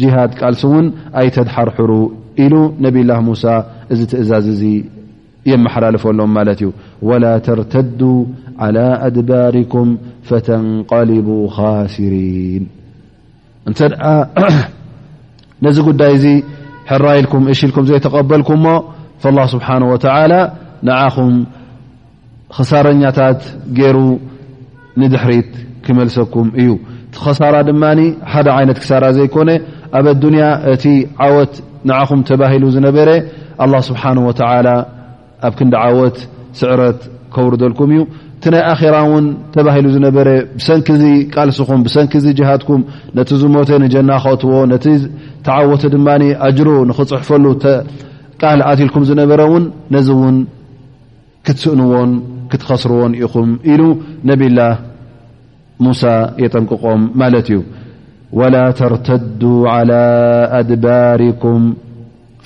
[0.00, 0.86] ጅሃድ ቃልሲ እውን
[1.20, 1.92] ኣይተድሓርሕሩ
[2.44, 3.44] ኢሉ ነብላه ሙሳ
[3.92, 4.62] እዚ ትእዛዝ እዚ
[5.50, 6.68] የመሓላለፈሎም ማለት እዩ
[7.08, 8.00] ወላ ተርተዱ
[8.62, 9.88] على ኣድባርኩም
[10.28, 12.64] ፈተንقሊቡ ካሲሪን
[13.68, 14.02] እንተ ደኣ
[15.64, 16.26] ነዚ ጉዳይ እዚ
[16.90, 18.66] ሕራኢልኩም እሽ ኢልኩም ዘይተቐበልኩምሞ
[19.22, 20.06] فالله ስብሓንه ወተ
[20.86, 21.34] ንዓኹም
[22.54, 23.40] ክሳረኛታት
[23.76, 23.98] ገይሩ
[25.00, 25.52] ንድሕሪት
[26.16, 26.74] ሰእዩ
[27.14, 27.84] ቲ ከሳራ ድማ
[28.32, 29.50] ሓደ ዓይነት ክሳራ ዘይኮነ
[29.98, 30.84] ኣብ ኣዱንያ እቲ
[31.26, 31.54] ዓወት
[31.88, 33.08] ንዓኹም ተባሂሉ ዝነበረ
[33.64, 34.68] ኣላ ስብሓን ወተላ
[35.46, 36.16] ኣብ ክንዲ ዓወት
[36.60, 37.00] ስዕረት
[37.34, 38.00] ከውርደልኩም እዩ
[38.38, 39.24] እቲ ናይ ኣራ ውን
[39.56, 42.80] ተባሂሉ ዝነበረ ብሰንኪ ዚ ቃልሲኹም ብሰንኪ ዚ ጅሃትኩም
[43.18, 44.86] ነቲ ዝሞተ ንጀና ክእትዎ ነቲ
[45.48, 46.08] ተዓወተ ድማ
[46.48, 47.44] ኣጅሩ ንኽፅሕፈሉ
[48.42, 49.64] ቃል ኣትልኩም ዝነበረ እውን
[49.96, 50.38] ነዚ እውን
[51.46, 52.12] ክትስእንዎን
[52.52, 53.82] ክትኸስርዎን ኢኹም ኢሉ
[54.28, 54.58] ነብላ
[55.82, 56.02] ሙሳ
[56.42, 57.60] የጠንቅቖም ማለት እዩ
[58.38, 59.42] ወላ ተርተዱ
[59.74, 60.02] عላى
[60.58, 61.62] አድባርኩም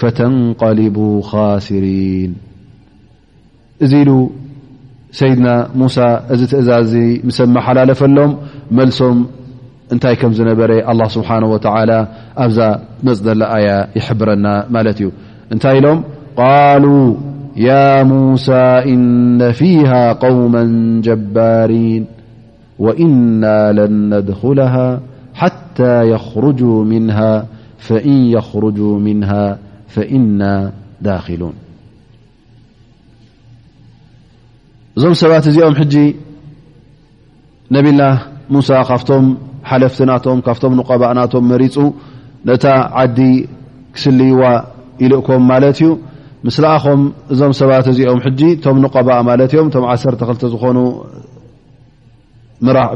[0.01, 0.97] ፈተንቀልቡ
[1.31, 2.33] ካስሪን
[3.85, 4.13] እዚ ኢሉ
[5.19, 5.49] ሰይድና
[5.81, 5.97] ሙሳ
[6.35, 6.93] እዚ ትእዛእዚ
[7.29, 8.33] ምስ መሓላለፈሎም
[8.79, 9.19] መልሶም
[9.95, 11.91] እንታይ ከም ዝነበረ ኣላه ስብሓነه ወተላ
[12.45, 12.59] ኣብዛ
[13.09, 15.09] መፅላ ኣያ ይሕብረና ማለት እዩ
[15.55, 15.99] እንታይ ኢሎም
[16.41, 16.85] ቃሉ
[17.69, 17.73] ያ
[18.11, 18.49] ሙሳ
[18.95, 19.91] እነ ፊሃ
[20.25, 20.55] قውመ
[21.07, 22.03] ጀባሪን
[22.85, 23.45] ወእና
[23.77, 24.59] ለ ነድኩል
[25.41, 26.61] ሓታى የኽርج
[26.91, 27.07] ምን
[27.87, 29.21] ፈእን የኽርج ምን
[29.95, 30.43] ፈእና
[31.07, 31.57] ዳኪሉን
[34.99, 35.95] እዞም ሰባት እዚኦም ሕጂ
[37.75, 38.17] ነብላህ
[38.55, 39.25] ሙሳ ካብቶም
[39.71, 41.77] ሓለፍቲ ናቶም ካብቶም ንቀባእ ናቶም መሪፁ
[42.49, 42.65] ነታ
[43.03, 43.19] ዓዲ
[43.95, 44.43] ክስልይዋ
[45.05, 45.91] ኢሉእኮም ማለት እዩ
[46.47, 47.01] ምስለኣኸም
[47.33, 50.77] እዞም ሰባት እዚኦም ሕጂ እቶም ንቀባእ ማለት እዮም እቶም ዓሰርተ ክልተ ዝኾኑ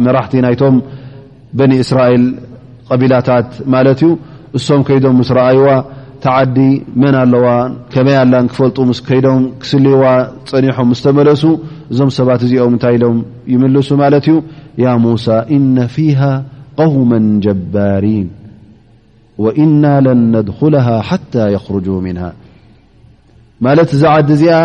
[0.07, 0.77] መራሕቲ ናይቶም
[1.59, 2.23] በኒ እስራኤል
[2.93, 4.11] ቀቢላታት ማለት እዩ
[4.59, 5.69] እሶም ከይዶም ምስ ረኣይዋ
[6.25, 6.57] ተዓዲ
[7.03, 7.47] መን ኣለዋ
[7.93, 10.03] ከመይ ላን ክፈልጡ ምስ ከይዶም ክስልይዋ
[10.51, 11.43] ፀኒሖም ስተመለሱ
[11.93, 13.19] እዞም ሰባት እዚኦም እንታይ ኢሎም
[13.53, 14.37] ይምልሱ ማለት እዩ
[14.85, 16.21] ያ ሙሳ እነ ፊሃ
[16.83, 17.13] ቀውማ
[17.47, 18.29] ጀባሪን
[19.45, 22.25] ወእና ለን ነድኹልሃ ሓታ የኽርጁ ምንሃ
[23.67, 24.57] ማለት ዛ ዓዲ እዚኣ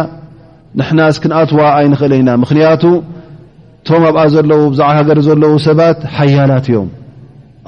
[0.79, 2.83] ንሕና እስክንኣትዋ ኣይንኽእል ኢና ምኽንያቱ
[3.87, 6.87] እቶም ኣብኣ ዘለው ብዛዕባ ሃገር ዘለዉ ሰባት ሓያላት እዮም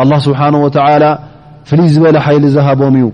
[0.04, 1.06] ኣላ ስብሓንወተዓላ
[1.70, 3.06] ፍሉይ ዝበለ ሓይሊ ዝሃቦም እዩ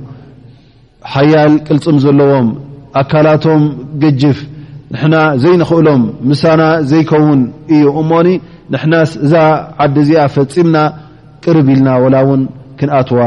[1.14, 2.48] ሓያል ቅልፅም ዘለዎም
[3.02, 3.62] ኣካላቶም
[4.04, 4.40] ግጅፍ
[4.94, 7.42] ንሕና ዘይንኽእሎም ምሳና ዘይከውን
[7.76, 8.30] እዩ እሞኒ
[8.76, 8.94] ንሕና
[9.28, 9.34] እዛ
[9.86, 10.76] ዓዲ እዚኣ ፈፂምና
[11.46, 12.42] ቅርብ ኢልና ወላ ውን
[12.80, 13.20] ክንኣትዋ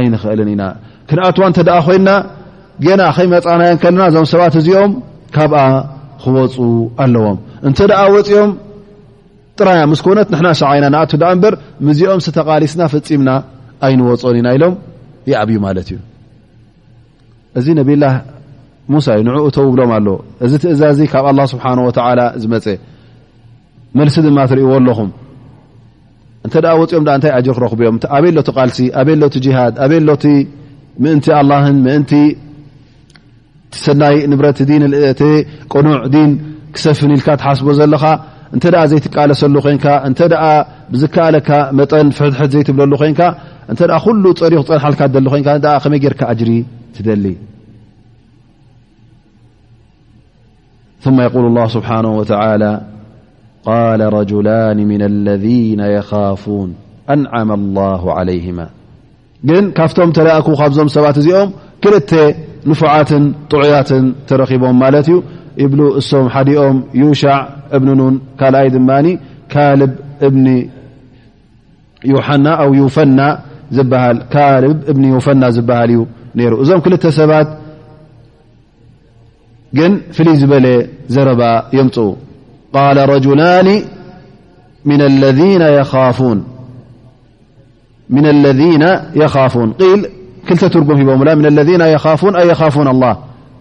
[0.00, 0.62] ኣይንኽእልን ኢና
[1.10, 2.10] ክንኣትዋ እንተ ደኣ ኮይንና
[2.86, 4.94] ጌና ኸይመፃናየ ከለና እዞም ሰባት እዚኦም
[5.38, 5.60] ካብኣ
[6.22, 6.56] ክወፁ
[7.04, 7.36] ኣለዎም
[7.68, 7.78] እንተ
[8.14, 8.50] ወፅኦም
[9.60, 11.54] ጥራያ ምስ ኮነት ንሕና ሸዓይና ንኣቱ ዳኣ እምበር
[11.86, 13.30] ምዚኦም ስተቓሊስና ፍፂምና
[13.86, 14.74] ኣይንወፆን ኢና ኢሎም
[15.30, 15.96] ይኣብዩ ማለት እዩ
[17.58, 18.14] እዚ ነብላህ
[18.94, 20.08] ሙሳ እዩ ንዕ እተው ብሎም ኣሎ
[20.46, 22.66] እዚ ትእዛዚ ካብ ኣላ ስብሓንወተላ ዝመፀ
[23.98, 25.10] መልሲ ድማ ትርእይዎ ኣለኹም
[26.46, 30.10] እንተ ወፅኦም እንታይ ኣጅር ክረክብ እዮም ኣበሎቲ ቃልሲ ኣበሎቲ ጅሃድ ኣበሎ
[31.04, 32.12] ምእንቲ ኣላን ምእንቲ
[33.84, 34.90] ሰናይ ንብረት ን
[35.20, 35.24] ቲ
[35.72, 36.30] ቅኑዕ ዲን
[36.74, 38.02] ክሰፍን ኢልካ ትሓስቦ ዘለኻ
[38.54, 40.20] እተ ኣ ዘይትቃለሰሉ ኮይንካ እተ
[40.92, 43.20] ብዝከኣለካ መጠን ፍሕትሕት ዘይትብለሉ ኮይንካ
[43.72, 45.44] እንተ ኩሉ ፀሪክ ፀንሓልካ ደሊ ኮይን
[45.82, 46.50] ከመይ ጌይርካ እጅሪ
[46.96, 47.24] ትደሊ
[51.16, 52.34] ማ የقል ላ ስብሓነ ተ
[53.68, 56.70] ቃለ ረላን ምና ለذነ የኻፉን
[57.14, 58.60] ኣንዓማ ላه ዓለይህማ
[59.48, 61.48] ግን ካብቶም ተላኣኩ ካብዞም ሰባት እዚኦም
[61.82, 62.10] ክልተ
[62.70, 65.16] ንፉዓትን ጥዑያትን ተረኺቦም ማለት እዩ
[65.62, 67.38] ይብሉ እሶም ሓዲኦም ዩሻዕ
[67.76, 67.84] እብ
[68.40, 68.90] ካልኣይ ድማ
[69.52, 69.80] ካል
[73.18, 73.34] ና
[73.76, 74.18] ዝበሃል
[74.90, 76.00] እዩ
[76.38, 77.48] ነይሩ እዞም ክልተ ሰባት
[79.76, 80.66] ግን ፍልይ ዝበለ
[81.14, 81.42] ዘረባ
[81.78, 81.96] የምፅ
[82.96, 83.68] ل رجላኒ
[88.18, 88.60] ن الذ
[89.22, 89.62] ياፉو
[90.00, 90.02] ል
[90.46, 91.10] ክልተ ትርጉም ሂቦ
[91.58, 91.84] ለذ و
[92.64, 93.12] ኣ ፉون الله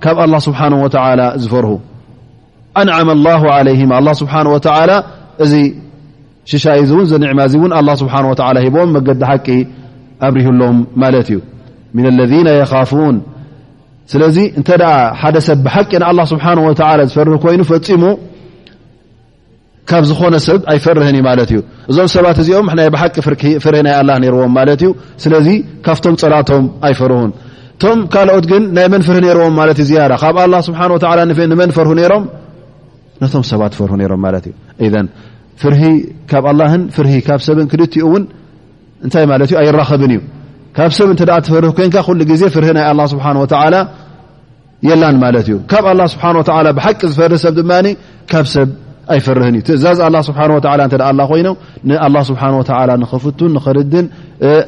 [0.03, 1.65] ካብ الله ስብሓنه ول ዝፈር
[2.81, 4.89] ኣንዓማ ላሁ ዓለይህ ኣ ስብሓን ወላ
[5.43, 5.53] እዚ
[6.51, 8.25] ሽሻይ ዚ እውን ዘንዕማ እዚ እን ኣ ስብሓን
[8.57, 9.47] ላ ሂቦም መገዲ ሓቂ
[10.27, 11.39] ኣብሪህሎም ማለት እዩ
[11.95, 13.15] ሚን ለذና የኻፉን
[14.11, 16.71] ስለዚ እንተ ደኣ ሓደ ሰብ ብሓቂ ንኣ ስብሓ ወ
[17.09, 18.03] ዝፈርህ ኮይኑ ፈፂሙ
[19.89, 21.59] ካብ ዝኾነ ሰብ ኣይፈርህን እዩ ማለት እዩ
[21.91, 23.15] እዞም ሰባት እዚኦም ናይ ብሓቂ
[23.63, 24.91] ፍርህ ናይ ኣላ ነርዎም ማለት እዩ
[25.23, 25.47] ስለዚ
[25.87, 27.31] ካብቶም ፀላቶም ኣይፈርሁን
[27.75, 30.81] እቶም ካልኦት ግን ናይ መንፍርህ ርዎም ማለት እዩ ያ ካብ ኣ ስብሓ
[31.19, 32.25] ላ ንመን ፈር ይሮም
[33.23, 34.45] ነቶም ሰባት ፈርህ ሮም ማለት
[34.85, 34.93] እዩ
[35.61, 35.73] ፍር
[36.31, 38.23] ካብ ኣን ፍር ካብ ሰብን ክልትኡ እውን
[39.05, 40.19] እንታይ ማት ኣይራኸብን እዩ
[40.77, 43.75] ካብ ሰብ ተ ፈርህ ኮይን ሉ ግዜ ፍር ናይ ኣ ስብሓወላ
[44.87, 47.73] የላን ማለት እዩ ካብ ኣላ ስብሓወላ ብሓቂ ዝፈርህ ሰብ ድማ
[48.31, 48.69] ካብ ሰብ
[49.13, 49.99] ኣይፈርህን እዩ ትእዛዝ
[50.29, 50.39] ስብሓ
[51.11, 51.55] ኣላ ኮይኖም
[51.89, 52.63] ንኣ ስብሓ ወ
[53.01, 54.05] ንኽፍቱን ንኽርድን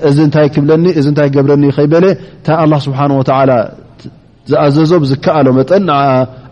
[0.09, 0.83] እዚ ንታይ ክብለኒ
[1.19, 2.05] ታይ ገብረኒ ከይበለ
[2.47, 3.21] ታ ስብሓወ
[4.51, 5.89] ዝኣዘዞ ዝከኣሎ መጠንን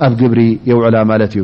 [0.06, 1.44] ኣብ ግብሪ የውዕላ ማለት እዩ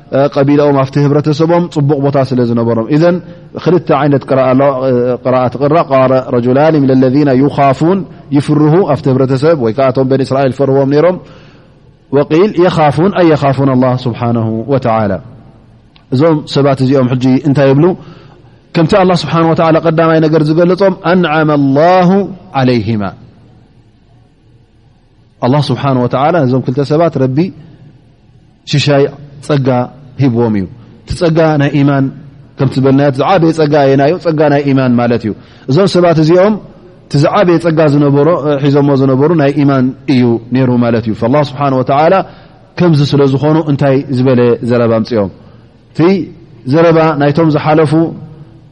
[0.47, 3.11] ቢኦም ኣ ህረሰቦም ፅቡቅ ቦታ ስለ ዝነበሮም ذ
[3.63, 4.47] ክል ይነት ራ
[5.73, 7.45] ረላ ለذ
[7.79, 7.99] ፉን
[8.37, 8.61] ይፍር
[8.95, 11.17] ኣቲ ህብረሰብ ወይ ዓቶ ن ስራኤል ፈርዎም ሮም
[12.15, 12.97] ል ፉ ኣ ፉ
[13.71, 14.23] ل ስه
[14.71, 14.77] و
[16.15, 17.07] እዞም ሰባት እዚኦም
[17.49, 17.81] እታይ ብ
[18.75, 22.09] ከምቲ لله ስه و ቀዳማይ ነገር ዝገለፆም ኣنع الله
[22.59, 22.87] علይه
[25.43, 26.05] لل ስሓه و
[26.43, 26.61] ነዞም
[26.93, 27.37] ሰባት ቢ
[28.71, 29.03] ሽሻይ
[29.49, 29.67] ፀጋ
[30.27, 32.05] እቲፀጋ ናይ ኢማን
[32.57, 35.31] ከምቲ ዝበልናዮ ዝዓበየ ፀጋ እየናዩ ፀጋ ናይ ኢማን ማለት እዩ
[35.69, 36.55] እዞም ሰባት እዚኦም
[37.11, 38.15] ቲዝዓበየ ፀጋ ዝነሩ
[38.63, 40.23] ሒዞሞ ዝነበሩ ናይ ኢማን እዩ
[40.55, 42.15] ነይሩ ማለት እዩ ላ ስብሓን ወተዓላ
[42.79, 45.31] ከምዚ ስለ ዝኾኑ እንታይ ዝበለ ዘረባ ምፅኦም
[45.97, 46.11] ቲ
[46.73, 47.93] ዘረባ ናይቶም ዝሓለፉ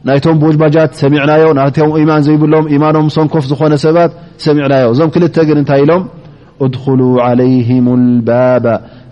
[0.08, 4.10] ናይቶም ቦጅባጃት ሰሚዕናዮ ናትም ኢማን ዘይብሎም ኢማኖም ሰንኮፍ ዝኾነ ሰባት
[4.46, 6.04] ሰሚዕናዮ እዞም ክልተ ግን እንታይ ኢሎም
[6.66, 8.64] እድክሉ ዓለይህም ልባባ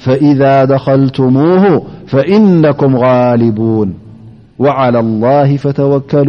[0.05, 1.65] ፈإذ ደኸልትሙه
[2.13, 3.89] ፈኢነኩም غልبን
[4.65, 6.29] وዓلى الላه ፈተወከሉ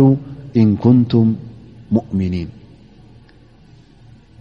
[0.62, 1.28] እን ኩንቱም
[2.00, 2.50] ؤሚኒን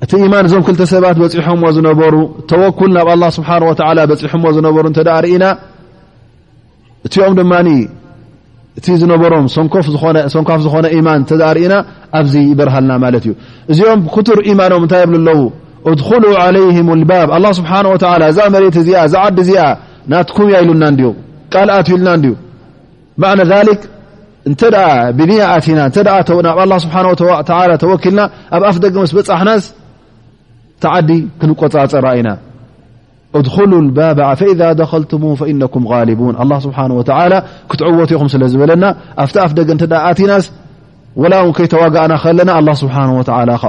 [0.04, 2.14] እቲ ኢማን እዞም ክልተ ሰባት በፂሖዎ ዝነበሩ
[2.50, 3.60] ተወኩል ናብ ኣላه ስብሓه
[3.90, 5.44] ወላ በፂሖዎ ዝነበሩ እተ ዳ ርእና
[7.06, 7.52] እቲኦም ድማ
[8.78, 9.86] እቲ ዝነበሮም ሰንኳፍ
[10.64, 11.74] ዝኮነ ማን ተ ርእና
[12.18, 13.32] ኣብዚ ይበርሃልና ማለት እዩ
[13.72, 15.40] እዚኦም ክቱር ኢማኖም እንታይ የብ ኣለዉ
[15.92, 17.94] اድخلا عله الب لله ስبه و
[18.36, 19.50] ዛ መሬት ዚ ዛ ዓዲ እዚ
[20.12, 20.84] ናትኩም ያ ኢሉና
[21.52, 22.08] ቃል ኣትሉና
[23.32, 23.68] عن ذل
[25.18, 28.20] ብ ه ስه ተወኪልና
[28.56, 28.84] ኣብ ኣፍደ
[29.16, 29.50] ብحና
[30.84, 32.28] ተዓዲ ክንቆፃፀራኢና
[33.38, 33.46] اድ
[34.32, 35.02] افإذ دخل
[35.40, 37.04] فإنكም غلبوን لله ስبحنه وى
[37.70, 38.84] ክትعወትኹም ስለ ዝበለና
[39.24, 40.36] ኣፍ ኣፍደ ና
[41.32, 43.22] ላ ከይተዋጋእና ለና لله ስه و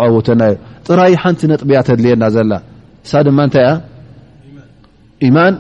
[0.05, 0.53] عወተናዩ
[0.97, 2.53] ራይ ሓንቲ ነጥብያ ተድልየና ዘላ
[3.09, 3.67] ሳ ድማ ንታይ
[5.27, 5.53] ኢማን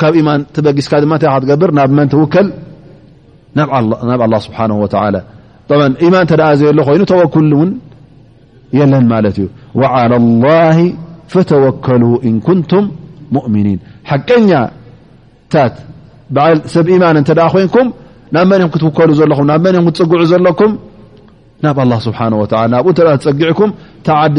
[0.00, 2.46] ካብ ኢማን ትበጊስካ ድማ ንይ ትገብር ናብ መን ውከል
[3.60, 3.68] ናብ
[4.26, 4.76] ኣه ስብሓንه
[5.14, 5.18] ላ
[6.06, 7.70] ኢማን እተ ዘየሎ ኮይኑ ተወክልእውን
[8.78, 9.48] የለን ማለት እዩ
[9.94, 10.78] ዓላ لላه
[11.32, 12.84] ፈተወከሉ እን ኩንቱም
[13.34, 13.78] ሙእምኒን
[14.10, 15.74] ሓቀኛታት
[16.34, 17.86] በዓል ሰብ ኢማን እተ ኮይንኩም
[18.34, 20.60] ናብ መን ም ክትውከሉ ዘለኹም ናብ መን ም ክትፅጉዑ ዘለኩ
[21.64, 22.88] ናብ ኣه ስብሓه ላ ናብኡ
[23.24, 23.70] ዝፀጊዕኩም
[24.08, 24.38] ታዓዲ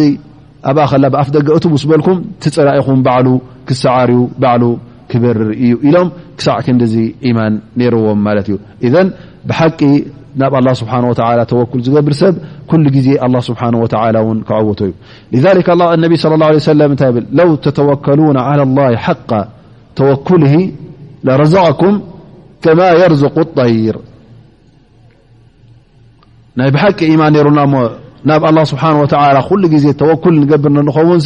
[0.69, 3.25] ኣብኣ ከላ ብኣፍ ደገእቲ ስበልኩም ትፅላ ኢኹም ባዕ
[3.67, 4.63] ክሰዓር ባዕሉ
[5.11, 6.07] ክበር እዩ ኢሎም
[6.37, 6.93] ክሳዕ ክንዲዚ
[7.29, 8.57] ኢማን ነርዎም ማለት እዩ
[8.87, 8.89] እ
[9.49, 9.79] ብሓቂ
[10.41, 11.03] ናብ ኣه ስብሓه
[11.51, 12.35] ተወኩል ዝገብር ሰብ
[12.69, 14.79] ኩሉ ጊዜ ኣه ስብሓه ን ከዓውቱ
[15.35, 15.47] ዩ ذ
[16.03, 19.31] ነቢ صለ ه عه ሰለም እታይ ብል ለው ተተወከሉ عى الله ሓق
[19.97, 20.41] ተወኩል
[21.25, 21.95] ለረዘቀኩም
[22.63, 23.95] ከማ የርዘቁ لطይር
[26.59, 27.59] ናይ ብሓቂ ኢማን ነሩና
[28.29, 28.91] ናብ ኣ ስብሓه
[29.49, 31.19] ኩሉ ዜ ተወኩል ንገብር ንኾውን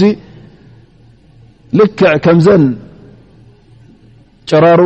[1.80, 2.64] ልክዕ ከምዘን
[4.50, 4.82] ጨራሩ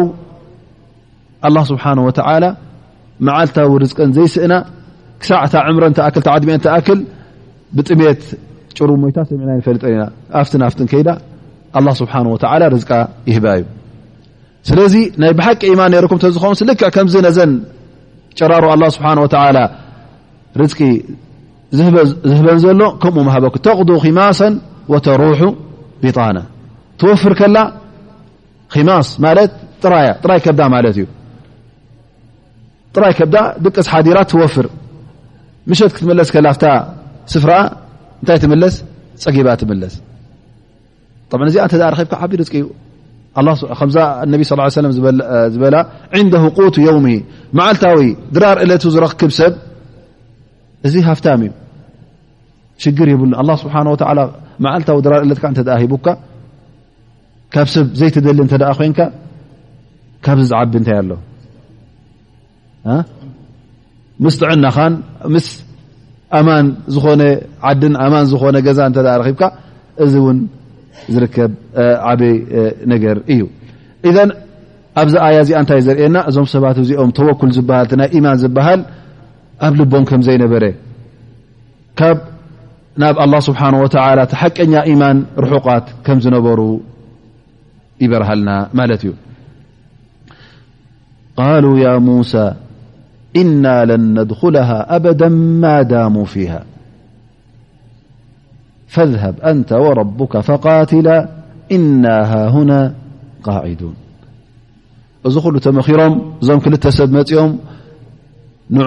[1.48, 2.12] ኣه ስብሓه ወ
[3.28, 4.54] መዓልታዊ ርዝቀን ዘይስእና
[5.22, 5.84] ክሳዕ ታዕምረ
[6.36, 7.00] ዓድሚአተኣል
[7.78, 8.22] ብጥሜት
[8.78, 10.04] ጭሩ ሞታ ሰና ፈልጠ ኢና
[10.40, 11.10] ኣብትንፍት ከይዳ
[11.80, 12.14] ኣ ስብሓ
[12.78, 12.92] ርቃ
[13.30, 13.64] ይህባ እዩ
[14.70, 17.40] ስለዚ ናይ ብሓቂ ማን ኩም ተዝኾውን ልክ ከም ነዘ
[18.40, 19.58] ጨራሩ ኣ ስብሓላ
[21.78, 21.96] ዝበ
[22.64, 23.16] ዘሎ ተغ
[24.04, 24.20] خማ
[24.92, 25.40] وተرح
[26.04, 26.38] ቢطن
[27.22, 27.60] ፍر ቀ ራ
[29.82, 31.00] ት ፍ ፀጊባ እዚ
[32.94, 33.24] صلى ه
[46.14, 46.24] عي
[47.88, 49.22] ه يو ራ ለ ዝክ
[50.88, 51.52] እዚ ሃፍታም እዩ
[52.84, 54.20] ሽግር የብሉን ኣ ስብሓን ወተላ
[54.66, 56.08] መዓልታዊ ድራር ዕለትካ እተ ሂቡካ
[57.54, 59.00] ካብ ሰብ ዘይትደሊ እተ ኮንካ
[60.26, 61.12] ካብዚ ዝዓቢ እንታይ ኣሎ
[64.24, 64.94] ምስ ጥዕናኻን
[65.34, 65.48] ምስ
[66.40, 66.66] ኣማን
[66.96, 67.24] ዝኮነ
[67.70, 68.80] ዓድን ኣማን ዝኮነ ገዛ
[69.22, 69.44] ረኪብካ
[70.04, 70.38] እዚ እውን
[71.14, 71.52] ዝርከብ
[72.12, 72.36] ዓበይ
[72.94, 73.42] ነገር እዩ
[74.10, 74.14] እ
[75.02, 78.80] ኣብዚ ኣያ እዚኣ እንታይ ዘርአየና እዞም ሰባት ዚኦም ተወኩል ዝበሃል ናይ ኢማን ዝበሃል
[79.68, 80.64] ኣብ ልቦም ከም ዘይነበረ
[82.00, 82.10] ካ
[83.02, 83.88] ናብ الله ስብሓنه و
[84.42, 86.60] ሓቀኛ يማን ርሑቃት ከም ዝነበሩ
[88.04, 88.50] ይበርሃልና
[88.80, 89.12] ማለት እዩ
[91.40, 92.48] قال ي ሙوሳى
[93.42, 95.22] إና لن ندخله أበد
[95.62, 96.54] ማا دام فيه
[98.94, 101.08] فذهب أنተ وربك فقاትل
[101.76, 102.72] إና ههن
[103.48, 103.96] قاعدوን
[105.28, 107.52] እዚ ሉ ተمኺሮም እዞም ክልተ ሰብ መፅኦም
[108.76, 108.78] ን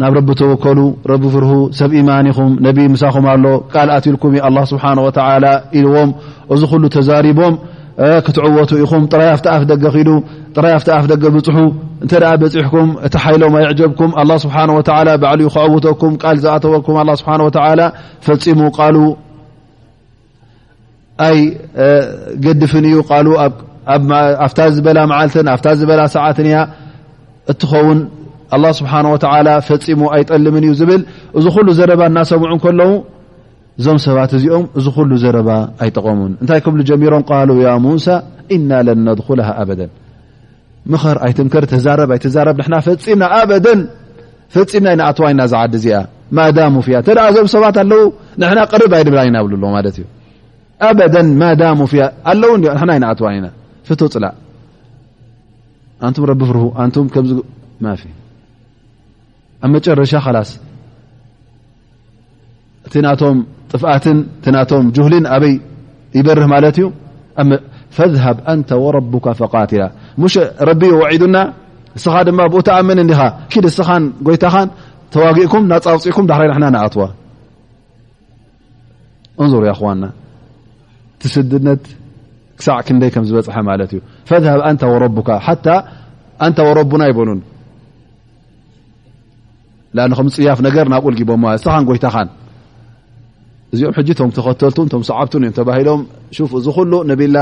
[0.00, 0.78] ናብ ረቢ ተወከሉ
[1.10, 3.44] ረቢ ፍርሁ ሰብ ኢማን ኹም ነቢ ምሳኹም ኣሎ
[3.74, 5.18] ቃል ኣትልኩም ኣ ስብሓ ወተ
[5.78, 6.10] ኢልዎም
[6.54, 7.54] እዚ ኩሉ ተዛሪቦም
[8.26, 10.10] ክትዕወቱ ኢኹም ጥራያፍቲኣፍ ደገ ክሉ
[10.56, 11.56] ጥራይፍቲኣፍ ደገ ብፅሑ
[12.04, 14.56] እንተ ኣ በፂሕኩም እቲ ሓይሎም ኣይዕጀብኩም ኣ ስብሓ
[15.24, 17.48] ባዕዩ ክዕውተኩም ቃል ዝኣተወኩም ኣ ስብሓን ወ
[18.26, 18.98] ፈፂሙ ቃል
[21.28, 21.38] ኣይ
[22.44, 23.00] ገድፍን እዩ
[24.44, 26.60] ኣፍታ ዝበላ መዓልትን ኣፍታ ዝበላ ሰዓትን ያ
[27.52, 27.98] እትኸውን
[28.52, 29.14] ه ስብሓه و
[29.68, 31.02] ፈፂሙ ኣይጠልም እዩ ብል
[31.38, 32.82] እዚ ሉ ዘባ እናሰምዑ ለ
[33.84, 34.30] ዞም ሰባት
[34.78, 35.24] እዚኦም ዘ
[35.82, 37.22] ኣይጠቀሙ እታይ ክብ ጀሚሮም
[38.70, 38.72] ና
[39.18, 39.20] ድ
[41.14, 41.64] ር ኣትከር
[42.58, 43.24] ፈናፈና
[45.54, 45.86] ዋ ዝ
[47.36, 47.90] ዞ ሰባት ኣው
[48.82, 49.38] ር ይብ ና
[50.98, 51.00] ብ
[57.86, 58.17] ዋ ፅላ
[59.60, 60.50] ብ መጨረሻ ላስ
[62.86, 63.38] እቲ ቶም
[63.70, 64.18] ጥፍኣትን
[64.70, 65.54] ቶም ልን ኣበይ
[66.18, 66.86] ይበርህ ማ ዩ
[67.96, 69.82] فذብ ንተ ورካ ፈقትላ
[70.68, 71.36] ረቢ ዒዱና
[72.04, 73.20] ስኻ ድማ ብኡ ተኣምን ኻ
[73.64, 74.56] ድ ስኻን ጎይታኻ
[75.14, 76.42] ተዋጊእኩም ናፃውፅኡኩም ዳሪ
[76.74, 77.02] ና ኣትዋ
[79.44, 80.04] እንር خዋና
[81.20, 81.82] ቲ ስድድነት
[82.58, 83.94] ክሳዕ ክንደይ ም ዝበፅሐ ማ እዩ
[84.28, 85.30] فذብ ንተ وረካ
[86.78, 87.40] ረና ይበሉን
[89.96, 92.28] ኣ ከም ፅያፍ ነገር ናብ ቁል ጊቦማ ንስኻን ጎይታኻን
[93.74, 96.00] እዚኦም ሕጂ ቶም ተኸተልትን ቶም ሰዓብቱን እዮም ተባሂሎም
[96.60, 97.36] እዚ ኩሉ ነብላ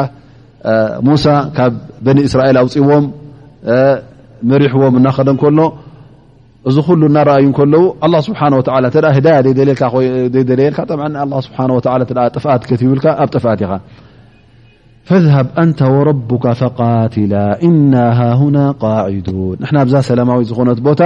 [1.09, 1.27] ሙሳ
[1.57, 1.73] ካብ
[2.07, 3.05] በኒ እስራኤል ኣውፅዎም
[4.53, 5.61] መሪሕዎም እናኸደ ከሎ
[6.69, 8.63] እዚ ኩሉ እናረኣዩ ከለዉ ኣ ስብሓና ወ
[8.95, 10.91] ተ ህዳያ ዘልዘለየልካ ጠ
[11.49, 11.59] ስብሓ
[12.37, 13.73] ጥፍት ከትይብልካ ኣብ ጥፍኣት ኢኻ
[15.09, 17.33] ፈذሃብ ኣንተ ወረብካ ፈቃትላ
[17.67, 21.03] እና ሃሁና ቃዒዱን ንሕና እብዛ ሰላማዊ ዝኾነት ቦታ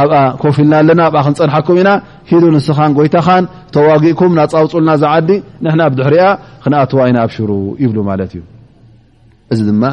[0.00, 1.90] ኣብኣ ኮፍ ኢልና ኣለና ኣብ ክንፀንሐኩም ኢና
[2.30, 3.44] ሂዱ ንስኻን ጎይታኻን
[3.76, 5.28] ተዋጊእኩም ናፃውፅልና ዝዓዲ
[5.64, 6.24] ንሕና ብድሕሪኣ
[6.64, 7.50] ክንኣትዋ ኢና ኣብሽሩ
[7.84, 8.42] ይብሉ ማለት እዩ
[9.52, 9.84] እዚ ድማ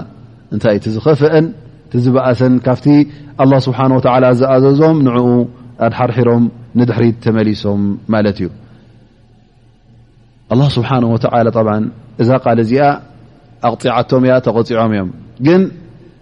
[0.53, 1.45] እንታይእ እቲ ዝኸፍአን
[2.05, 2.85] ዝበእሰን ካብቲ
[3.43, 3.99] ኣه ስብሓ ወ
[4.41, 5.17] ዝኣዘዞም ንኡ
[5.85, 6.43] ኣድሓርሒሮም
[6.79, 7.81] ንድሕሪ ተመሊሶም
[8.13, 8.49] ማለት እዩ
[10.53, 11.17] ኣ ስብሓ ወ
[12.23, 12.85] እዛ ቃል እዚኣ
[13.69, 15.09] ኣቕዓቶም እያ ተቆፂዖም እዮም
[15.47, 15.61] ግን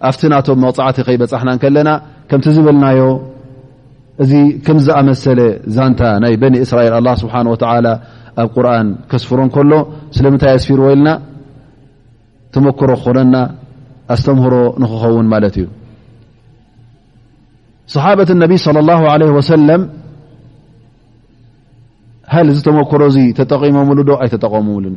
[0.08, 1.90] ኣብቲ ናቶም መቕፃዕቲ ከይበፃሕናን ከለና
[2.28, 3.02] ከምቲ ዝብልናዮ
[4.22, 4.32] እዚ
[4.66, 5.40] ከምዝኣመሰለ
[5.76, 7.86] ዛንታ ናይ በኒ እስራኤል ኣላ ስብሓን ወላ
[8.42, 9.72] ኣብ ቁርኣን ከስፍሮን ከሎ
[10.16, 11.08] ስለምንታይ ኣስፊር ወ ኢልና
[12.54, 13.36] ተመክሮ ክኾነና
[14.14, 15.66] ኣስተምህሮ ንክኸውን ማለት እዩ
[17.94, 19.82] ሰሓበት ነቢ ለ ላ ለ ወሰለም
[22.34, 24.94] ሃል እዚ ተመክሮ እዚ ተጠቂሞምሉ ዶ ኣይ ተጠቀመምሉን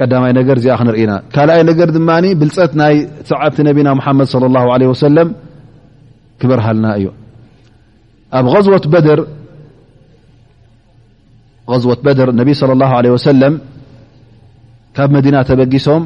[0.00, 2.94] ቀዳማይ ነገር እዚኣ ክንርኢና ካልኣይ ነገር ድማኒ ብልፀት ናይ
[3.30, 5.28] ሰዓብቲ ነቢና ሙሓመድ ለ ላሁ ለ ወሰለም
[6.40, 7.06] ክበርሃልና እዩ
[8.38, 8.94] ኣብ ወትበ
[11.82, 13.54] ዝወት በድር ነቢ ለ ላ ለ ወሰለም
[14.96, 16.02] ካብ መዲና ተበጊሶም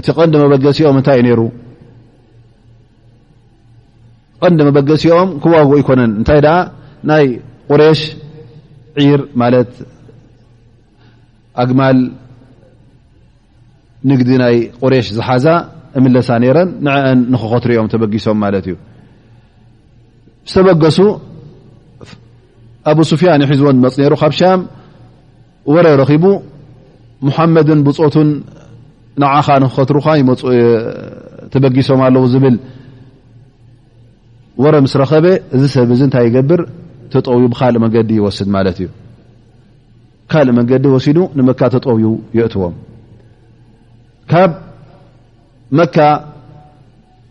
[0.00, 1.40] እቲ ቀንዲ መበገሲኦም እንታይ እዩ ነይሩ
[4.42, 6.56] ቀንዲ መበገሲኦም ክዋግኡ ኣይኮነን እንታይ ደኣ
[7.10, 7.24] ናይ
[7.70, 8.00] ቁሬሽ
[9.06, 9.72] ዒር ማለት
[11.62, 11.98] ኣግማል
[14.10, 15.46] ንግዲ ናይ ቁሬሽ ዝሓዛ
[15.98, 18.74] እምለሳ ነረን ንዕአን ንክኸትርዮም ተበጊሶም ማለት እዩ
[20.52, 20.98] ዝተበገሱ
[22.90, 24.60] ኣብ ስፍያን ሒዝቦን መፅ ነሩ ካብ ሻም
[25.74, 26.24] ወረ ረኺቡ
[27.28, 28.28] ሙሓመድን ብፆቱን
[29.22, 30.40] ንዓኻ ንክኸትሩካ ይመፁ
[31.52, 32.56] ተበጊሶም ኣለዉ ዝብል
[34.64, 35.26] ወረ ምስ ረኸበ
[35.56, 36.60] እዚ ሰብ እዚ እንታይ ይገብር
[37.12, 38.88] ተጠውዩ ብካልእ መንገዲ ይወስድ ማለት እዩ
[40.32, 42.06] ካልእ መንገዲ ወሲዱ ንመካ ተጠውዩ
[42.38, 42.74] የእትዎም
[44.32, 44.50] ካብ
[45.80, 45.98] መካ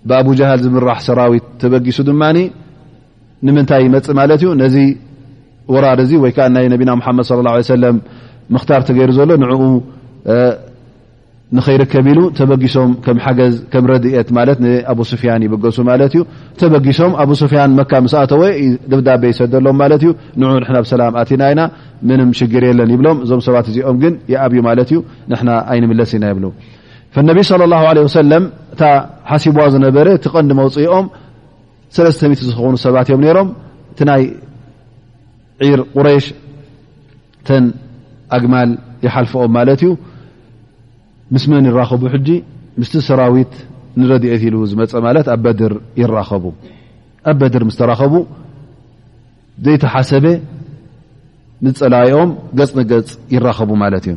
[0.10, 2.38] ብኣቡጃሃል ዝምራሕ ሰራዊት ተበጊሱ ድማኒ
[3.48, 4.76] ንምንታይ ይመፅ ማለት እዩ ነዚ
[5.74, 7.98] ወራር እዚ ወይከዓ ናይ ነቢና ሓመድ ለ ላ ሰለም
[8.56, 9.60] ምክታር ተገይሩ ዘሎ ንኡ
[11.58, 16.22] ንኸይርከብ ኢሉ ተበጊሶም ከም ሓገዝ ከም ረድት ማለት ንኣብ ስፍያን ይበገሱ ማለት እዩ
[16.62, 18.42] ተበጊሶም ኣብ ስፍያን መካ ምስኣተወ
[18.92, 21.64] ደብዳቤ ይሰደሎም ማለት እዩ ን ና ብሰላም ኣትና ኢና
[22.12, 25.00] ምንም ሽግር የለን ይብሎም እዞም ሰባት እዚኦም ግን ይኣብዩ ማለት እዩ
[25.34, 26.46] ንና ኣይንምለስ ኢና ይብሉ
[27.30, 28.44] ነቢይ صለ ላه ለ ወሰለም
[28.74, 28.82] እታ
[29.30, 31.06] ሓሲቡዋ ዝነበረ ቲቐንዲ መውፅኦም
[31.96, 33.48] ሰለስተ0ት ዝኾኑ ሰባት እዮም ነይሮም
[33.92, 34.24] እቲ ናይ
[35.70, 36.26] ዒር ቁረሽ
[37.48, 37.64] ተን
[38.38, 38.70] ኣግማል
[39.06, 39.92] ይሓልፍኦም ማለት እዩ
[41.34, 42.28] ምስ መን ይራኸቡ ሕጂ
[42.80, 43.54] ምስቲ ሰራዊት
[44.00, 45.36] ንረድኦት ኢሉ ዝመፀ ማለት ኣ
[46.02, 46.44] ይኸቡ
[47.30, 48.14] ኣ በድር ምስ ተራኸቡ
[49.66, 50.26] ዘይተሓሰበ
[51.66, 54.16] ምፀላኦም ገፅንገፅ ይራኸቡ ማለት እዩ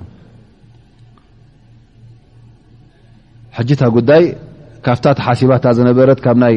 [3.58, 4.22] ሕጂታ ጉዳይ
[4.86, 6.56] ካብታት ሓሲባታ ዝነበረት ካብ ናይ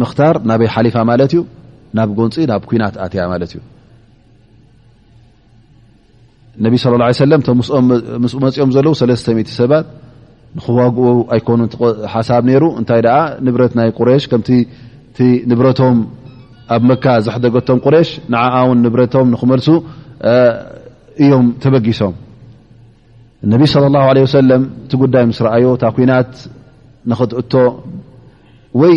[0.00, 1.40] ምክታር ናበይ ሓሊፋ ማለት እዩ
[1.98, 3.58] ናብ ጎንፂ ናብ ኩናት ኣትያ ማለት እዩ
[6.64, 7.74] ነቢ ስለላ ሰለም እቶም ምስኡ
[8.44, 9.86] መፅኦም ዘለዉ ሰለስተ0 ሰባት
[10.58, 11.68] ንክዋግኡ ኣይኮኑን
[12.14, 13.16] ሓሳብ ነይሩ እንታይ ደኣ
[13.46, 14.48] ንብረት ናይ ቁረሽ ከምቲ
[15.10, 15.18] እቲ
[15.50, 15.98] ንብረቶም
[16.74, 19.68] ኣብ መካ ዘሕደገቶም ቁሬሽ ንዓኣውን ንብረቶም ንክመልሱ
[21.24, 22.14] እዮም ተበጊሶም
[23.44, 26.32] እነቢይ ስለ ላሁ ለ ወሰለም እቲ ጉዳይ ምስ ረኣዮ እታ ኩናት
[27.10, 27.52] ንኽትእቶ
[28.80, 28.94] ወይ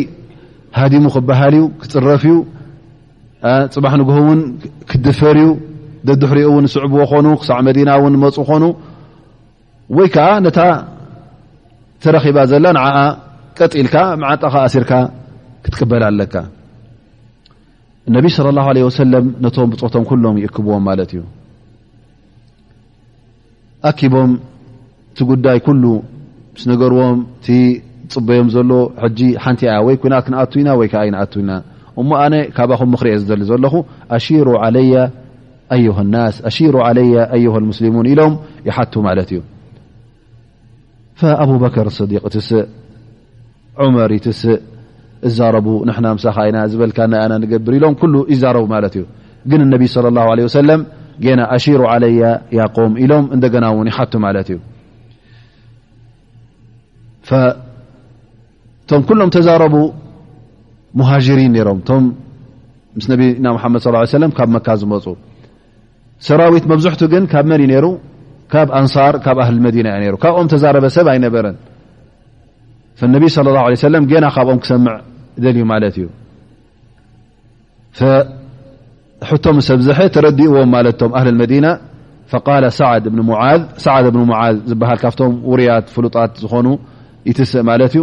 [0.80, 2.34] ሃዲሙ ክበሃል ዩ ክፅረፍእዩ
[3.74, 4.40] ፅባሕ ንግሆ እውን
[4.90, 5.48] ክድፈርዩ
[6.08, 8.64] ደዱሕሪኦ እውን ዝስዕብዎ ኾኑ ክሳዕ መዲና ውን ንመፁ ኾኑ
[9.98, 10.60] ወይ ከዓ ነታ
[12.04, 12.98] ተረኺባ ዘሎ ንዓኣ
[13.60, 14.92] ቀፂኢልካ መዓጣኸ ኣሲርካ
[15.66, 16.36] ክትቅበል ኣለካ
[18.10, 21.22] እነቢ ስለ ላ ዓለ ወሰለም ነቶም ብፆቶም ኩሎም ይእክብዎም ማለት እዩ
[23.90, 24.30] ኣኪቦም
[25.12, 25.84] እቲ ጉዳይ ኩሉ
[26.56, 27.56] ምስ ነገርዎም ቲ
[28.14, 28.72] ፅበዮም ዘሎ
[29.18, 31.52] ጂ ሓንቲ ያ ወይ ኮና ክንኣቱ ኢና ወይ ከዓ ኣኢና
[32.02, 33.74] እሞ ኣነ ካብኹም ክርኦ ዝዘሊ ዘለኹ
[34.18, 34.48] ኣሽሩ
[36.76, 38.34] ሩ ኣ ስሊሙን ኢሎም
[38.68, 39.42] ይሓቱ ማለት እዩ
[41.44, 42.64] ኣብበከር صዲቅ እት ስእ
[43.84, 44.56] ዑመር ይትስእ
[45.28, 47.94] እዛረቡ ንና ምሳከ ኢና ዝበልካ ናኣና ንገብር ኢሎም
[48.34, 49.04] ይዛረቡ ማለት እዩ
[49.52, 50.82] ግን ነብ ه ሰለም
[51.40, 52.22] ና ኣሽሩ ለያ
[52.58, 54.60] ያ ቆም ኢሎም እንደገና ውን ይሓቱ ማለት እዩ
[58.88, 59.76] እቶም ኩሎም ተዛረቡ
[61.00, 62.04] ሙሃሪን ነሮም እቶም
[62.98, 65.06] ምስ ነቢና ሓመድ ص ሰለም ካብ መካ ዝመፁ
[66.28, 67.86] ሰራዊት መብዙሕቱ ግን ካብ መኒ ነሩ
[68.54, 71.58] ካብ ኣንሳር ካብ ኣህል መዲናእ ሩ ካብኦም ተዛረበ ሰብ ኣይነበረን
[73.16, 74.96] ነቢ صለى ላه ለه ሰለም ና ካብኦም ክሰምዕ
[75.46, 76.08] ልዩ ማለት እዩ
[79.24, 80.76] حتم س ز تردئم
[81.16, 81.80] أهل المدينة
[82.28, 84.74] فقال سعد بن معذ سعد بن معاذ ل
[85.18, 86.18] فم وريت فلت
[86.54, 86.68] ن
[87.26, 87.96] يتسء ت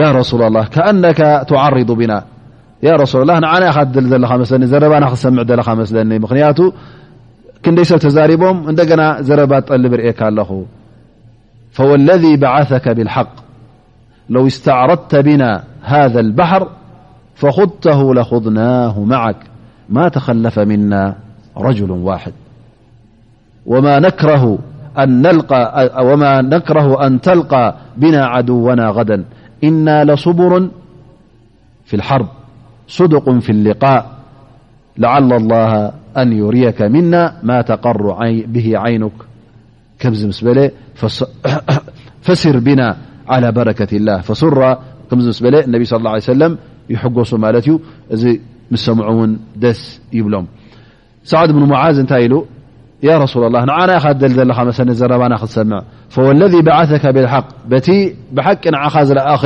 [0.00, 1.16] يا رسول الله كأنك
[1.52, 2.24] تعرض بنا
[2.82, 4.44] يا رسول الله نعن
[5.22, 6.24] سمع ل ن م
[7.64, 10.38] كني س تزربم نن زرب طلب رك ل
[11.76, 13.34] فوالذي بعثك بالحق
[14.34, 15.50] لو استعرضت بنا
[15.94, 16.62] هذا البحر
[17.40, 19.40] فخذته لخذناه معك
[19.88, 21.14] ما تخلف منا
[21.56, 22.32] رجل واحد
[23.66, 23.98] وما
[26.42, 29.24] نكره أن تلقى بنا عدونا غدا
[29.64, 30.68] إنا لصبر
[31.84, 32.28] في الحرب
[32.88, 34.10] صدق في اللقاء
[34.98, 38.12] لعل الله أن يريك منا ما تقر
[38.46, 39.12] به عينك
[42.22, 42.96] فسر بنا
[43.28, 44.22] على بركة الله
[45.34, 46.58] النبي صلى الله عليه سلم
[46.90, 47.68] يمالت
[48.72, 48.84] ይሳ
[51.60, 52.26] ሙዝ እታይ
[53.04, 55.54] ኢ ሱላ ላ ንና ደል ዘ ዘባና ክሰ
[56.26, 56.54] ወለذ
[57.02, 57.04] ث
[57.70, 57.92] ብ
[58.36, 58.64] ብሓቂ
[59.08, 59.44] ዝለእኸ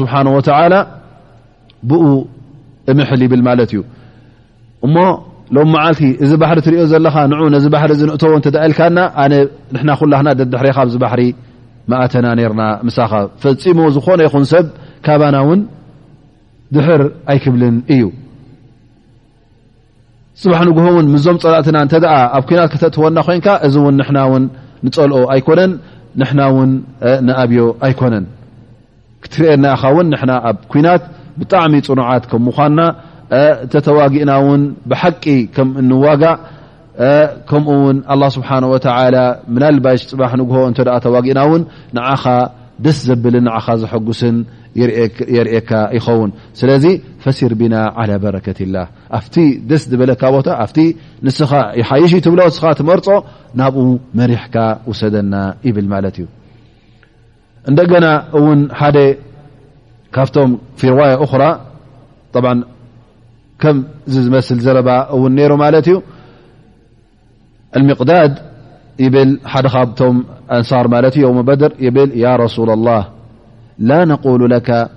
[0.00, 0.14] ስብሓ
[1.90, 1.92] ብ
[2.98, 3.32] ምል ይብ
[3.66, 3.74] እዩ
[4.86, 4.96] እሞ
[5.56, 8.30] ሎ ዓቲ እዚ ባሪ ትሪዮ ዘለኻ ን ዚ ባሪ እዎ
[8.68, 8.98] እልካና
[10.00, 10.14] ኩላ
[10.52, 11.20] ድሕሪካ ዚ ባሪ
[12.04, 12.26] እተና
[12.60, 12.62] ና
[12.96, 14.66] ሳኻ ፈፂሞ ዝኾነ ይን ሰብ
[15.06, 15.36] ካባና
[16.76, 17.02] ድሕር
[17.32, 18.02] ኣይክብልን እዩ
[20.42, 21.94] ፅባሕ ንግሆ ን ምዞም ፀላእትና እተ
[22.36, 24.22] ኣብ ኩናት ከተጥትወና ኮይንካ እዚ ን ና
[24.86, 25.72] ንፀልኦ ኣይኮነን
[26.20, 26.70] ንና ውን
[27.26, 28.24] ንኣብዮ ኣይኮነን
[29.24, 31.02] ክትርአ ናኻ ን ና ኣብ ኩናት
[31.40, 32.78] ብጣዕሚ ፅኑዓት ከም ምኳና
[33.66, 36.36] እተተዋጊእና ውን ብሓቂ ከም ንዋጋእ
[37.50, 38.86] ከምኡ ውን ኣ ስብሓ ወተ
[39.54, 41.62] ምናልባሽ ፅባሕ ንሆ እተ ተዋጊእና ውን
[41.96, 42.24] ንኻ
[42.84, 43.46] ደስ ዘብልን
[43.82, 44.36] ዘሐጉስን
[45.34, 46.84] የርእካ ይኸውን ስለዚ
[47.24, 47.74] ፈሲር ቢና
[48.08, 48.76] لى በረከት ላ
[49.18, 49.36] ኣፍቲ
[49.70, 50.66] ደስ ዝበለካ ቦታ ኣ
[51.26, 51.50] ንስኻ
[51.80, 53.06] ይሓይሽ ትብሎ ንስ ትመርፆ
[53.60, 53.84] ናብኡ
[54.20, 54.56] መሪሕካ
[54.90, 55.34] ውሰደና
[55.68, 56.26] ይብል ማት እዩ
[57.70, 58.06] እንደገና
[58.38, 58.60] እውን
[58.96, 58.98] ደ
[60.16, 60.50] ካብቶም
[60.98, 61.00] ዋ
[61.42, 61.44] ራ
[63.62, 65.96] ከምዚ ዝመስል ዘረባ እውን ሩ ማለት ዩ
[67.90, 68.32] ምቅዳድ
[69.04, 70.16] ይብል ሓደ ካቶም
[70.56, 71.96] ኣንሳር ማት ዩ በድር ይብ
[73.78, 74.90] لا نقول لك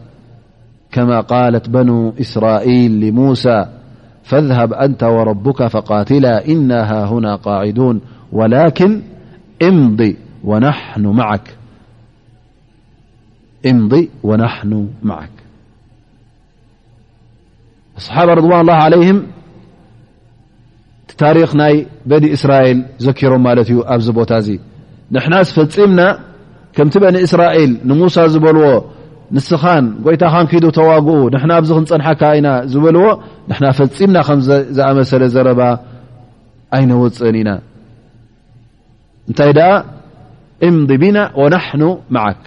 [0.91, 3.65] كما قالت بنو إسرائيل لموسى
[4.23, 8.01] فاذهب أنت وربك فقاتلا إنا ههنا قاعدون
[8.32, 9.01] ولكن
[9.63, 10.13] امض
[14.23, 15.30] ونحن معك
[17.97, 19.23] الصحابة رضوان الله عليهم
[21.17, 26.19] تاريخناي بني إسرائيل ذكر مالتأبزبوتاينان
[26.78, 28.65] ከምቲ በن እስራኤል ንሙሳ ዝበልዎ
[29.36, 33.05] ንስኻን ጎይታ ኻን ክዱ ተዋግኡ ንና ኣብዚ ክንፀንሐካ ኢና ዝበልዎ
[33.51, 35.61] ንና ፈፂምና ከዝኣመሰለ ዘረባ
[36.78, 37.49] ኣይነወፅእን ኢና
[39.30, 39.71] እንታይ ኣ
[40.67, 41.84] እምض ቢና وናحኑ
[42.15, 42.41] ማዓክ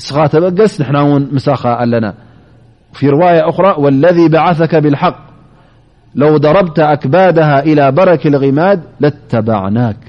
[0.00, 2.06] ንስኻ ተበገስ ንና ውን ምሳኻ ኣለና
[2.98, 5.16] ፊ ርዋية أራ واለذ بዓثك ብالሓق
[6.20, 10.00] ለو ضረብተ ኣክባድه إلى በረክ الغማድ لተበعናك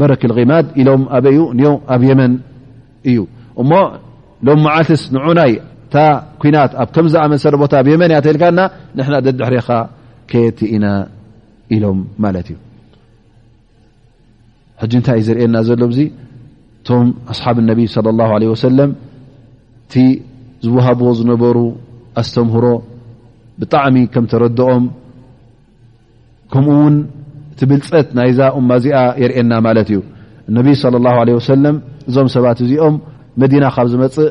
[0.00, 1.40] በረክ غማድ ኢሎም ኣበ ዩ
[1.94, 2.32] ኣብ የመን
[3.10, 3.18] እዩ
[3.62, 3.70] እሞ
[4.46, 5.52] ሎም መዓልትስ ንዑናይ
[5.94, 5.96] ታ
[6.42, 8.60] ኩናት ኣብ ከምዝኣመሰለ ቦታ ኣብ የመን እያ ተልካና
[8.98, 9.68] ንና ደድሕሪኻ
[10.30, 10.86] ከየቲኢና
[11.76, 12.56] ኢሎም ማለት እዩ
[14.82, 15.98] ሕጂ እንታይ እዩ ዝርእየና ዘሎዙ
[16.78, 17.96] እቶም ኣሓብ ነቢ ص
[18.30, 18.90] ه ወሰለም
[19.86, 19.94] እቲ
[20.64, 21.56] ዝዋሃብዎ ዝነበሩ
[22.20, 22.66] ኣስተምህሮ
[23.60, 26.66] ብጣዕሚ ከም ተረድኦምኡው
[27.60, 30.00] ትብልፀት ናይ እዛ እማ እዚኣ የርእየና ማለት እዩ
[30.50, 31.76] እነብዪ ስለ ላሁ ዓለ ወሰለም
[32.08, 32.94] እዞም ሰባት እዚኦም
[33.42, 34.30] መዲና ካብ ዝመፅእ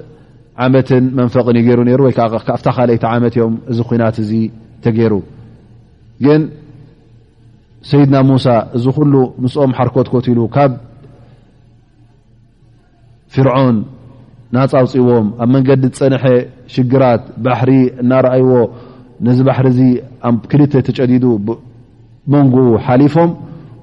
[0.65, 4.31] ዓመትን መንፈቕን እይገይሩ ነይሩ ወይከዓ ካኣብታ ካልይቲ ዓመት እዮም እዚ ኩናት እዚ
[4.85, 5.13] ተገይሩ
[6.25, 6.41] ግን
[7.89, 8.47] ሰይድና ሙሳ
[8.77, 9.13] እዚ ኩሉ
[9.43, 10.71] ምስኦም ሓርኮት ኮትኢሉ ካብ
[13.35, 13.77] ፍርዖን
[14.55, 16.23] ናፃውፅዎም ኣብ መንገዲ ዝፀንሐ
[16.73, 17.71] ሽግራት ባሕሪ
[18.01, 18.51] እናርኣይዎ
[19.27, 19.81] ነዚ ባሕሪ ዚ
[20.29, 21.23] ኣብ ክልተ ተጨዲዱ
[22.33, 22.55] መንኡ
[22.85, 23.29] ሓሊፎም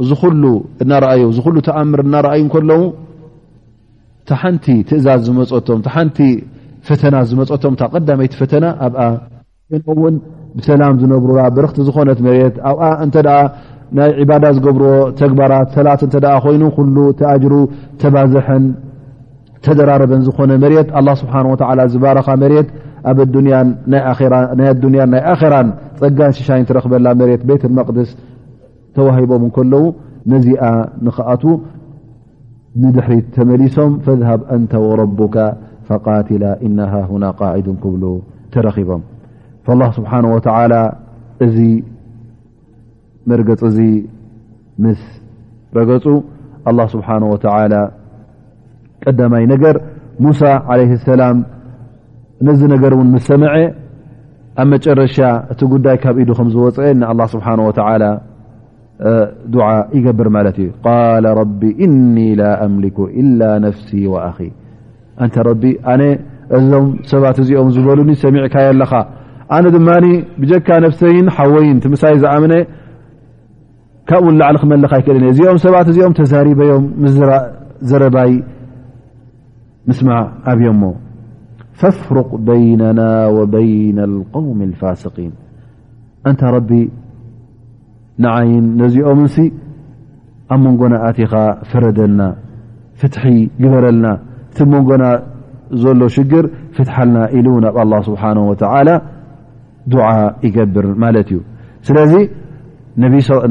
[0.03, 0.45] እዝሉ
[0.83, 1.23] እናኣዩ
[1.57, 2.71] ሉ ተኣምር እናኣዩ ከሎ
[4.29, 6.19] ታሓንቲ ትእዛዝ ዝመፀቶም ሓንቲ
[6.89, 8.95] ፈተና ዝመፀቶም ቀዳመይቲ ፈተና ኣብ
[9.75, 10.17] ይውን
[10.57, 13.17] ብሰላም ዝነብሩ ብርክቲ ዝኮነት መሬት ኣብ እተ
[13.99, 16.09] ናይ ዕባዳ ዝገብርዎ ተግባራት ላት እ
[16.45, 16.63] ኮይኑ
[16.97, 17.55] ሉ ተኣጅሩ
[18.03, 18.65] ተባዝሐን
[19.67, 22.69] ተደራረበን ዝኾነ መርት ኣ ስብሓ ወ ዝባረኻ መሬት
[23.93, 24.03] ናይ
[24.75, 25.69] ኣዱንያን ናይ ኣራን
[26.03, 28.11] ፀጋን ሽሻይን ትረክበላ መሬት ቤት መቅድስ
[28.99, 29.85] ተሂቦም ከለው
[30.33, 30.65] ነዚኣ
[31.07, 31.43] ንኽኣቱ
[32.83, 35.37] ንድሕሪት ተመሊሶም ፈذሃብ አንተ ወረቡካ
[35.89, 38.05] ፈቃትላ ኢና ሃሁና ቃዒዱ ክብሉ
[38.55, 39.03] ተረኺቦም
[39.73, 40.39] ال ስብሓه ወ
[41.45, 41.57] እዚ
[43.31, 43.81] መርገፅ ዚ
[44.85, 45.01] ምስ
[45.79, 46.05] ረገፁ
[46.69, 47.37] ኣلله ስብሓه ወ
[49.05, 49.77] ቀዳማይ ነገር
[50.25, 50.41] ሙሳ
[50.71, 50.81] عለ
[51.11, 51.37] ሰላም
[52.47, 53.55] ነዚ ነገር ውን ምስሰምዐ
[54.63, 55.17] ኣብ መጨረሻ
[55.53, 58.03] እቲ ጉዳይ ካብ ኢዱ ከም ዝወፅአ ንኣ ስብሓ ወላ
[59.97, 60.29] ይገር
[60.87, 64.29] قال رب إني لا أملك إلا نفسي وأ
[65.25, 65.37] أنተ
[65.93, 66.01] ኣነ
[66.57, 68.93] እዞም ሰባት እዚኦም ዝበሉኒ ሰሚዕካ ኣለኻ
[69.57, 69.79] ኣነ ድ
[70.41, 72.45] ብጀካ ነفሰይን ሓወይን ምሳይ ዝኣመ
[74.09, 76.85] ካ ላዕل መካ ይል እዚኦም ሰባት እዚኦም ተዛرበዮም
[77.91, 78.33] ዝረባይ
[80.01, 80.03] ስ
[80.53, 80.67] ኣብዮ
[81.81, 85.33] فاፍرق بينናا وبين القوم الፋاسقين
[88.23, 89.37] ንዓይን ነዚኦምንሲ
[90.55, 91.33] ኣብ መንጎና ኣትኻ
[91.71, 92.23] ፈረደልና
[93.01, 93.25] ፍትሒ
[93.63, 94.07] ግበረልና
[94.51, 95.05] እቲ መንጎና
[95.83, 96.45] ዘሎ ሽግር
[96.77, 98.91] ፍትሓልና ኢሉ ናብ ኣላ ስብሓን ወተዓላ
[99.93, 100.07] ዱዓ
[100.47, 101.39] ይገብር ማለት እዩ
[101.89, 102.13] ስለዚ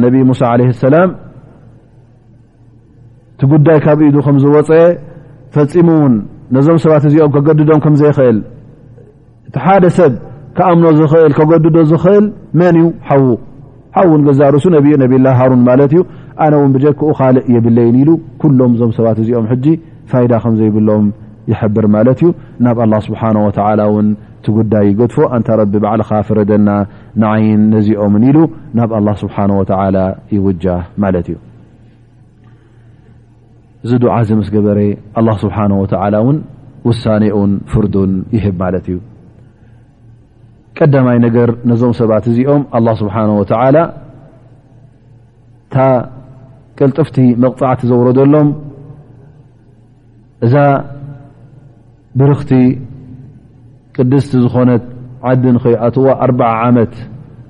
[0.02, 1.10] ነብ ሙሳ ዓለ ሰላም
[3.34, 4.84] እቲ ጉዳይ ካብ ኢዱ ከም ዝወፀአ
[5.56, 6.14] ፈፂሙ እውን
[6.56, 8.38] ነዞም ሰባት እዚኦም ከገድዶም ከም ዘይኽእል
[9.48, 10.14] እቲ ሓደ ሰብ
[10.58, 12.26] ከኣምኖ ዝኽእል ከገድዶ ዝኽእል
[12.60, 13.24] መን እዩ ሓዉ
[13.96, 16.00] ሓውን ገዛ ርእሱ ነኡ ነብላ ሃሩን ማለት እዩ
[16.44, 18.10] ኣነ ውን ብጀክኡ ካልእ የብለይን ኢሉ
[18.42, 19.66] ኩሎም ዞም ሰባት እዚኦም ሕጂ
[20.12, 21.06] ፋይዳ ከም ዘይብሎም
[21.52, 22.30] ይሕብር ማለት እዩ
[22.66, 23.60] ናብ ኣላه ስብሓه ወተ
[23.96, 24.08] ውን
[24.46, 26.70] ትጉዳይ ይገድፎ እንታ ረቢ ባዕልካ ፍረደና
[27.22, 28.38] ንዓይን ነዚኦምን ኢሉ
[28.80, 29.98] ናብ ኣላ ስብሓ ወላ
[30.36, 30.66] ይውጃ
[31.04, 31.38] ማለት እዩ
[33.86, 34.80] እዚ ድዓ ዚ ምስ ገበረ
[35.20, 36.38] ኣ ስብሓነه ወላ እውን
[36.90, 38.98] ውሳኔኡን ፍርዱን ይህብ ማለት እዩ
[40.78, 43.76] ቀዳማይ ነገር ነዞም ሰባት እዚኦም ኣه ስብሓነه ወተላ
[45.66, 45.76] እታ
[46.80, 48.48] ቅልጥፍቲ መቕጣዕቲ ዘውረደሎም
[50.46, 50.56] እዛ
[52.20, 52.52] ብርክቲ
[53.98, 54.84] ቅድስቲ ዝኾነት
[55.30, 56.32] ዓዲ ንኸይኣትዋ ኣር
[56.68, 56.94] ዓመት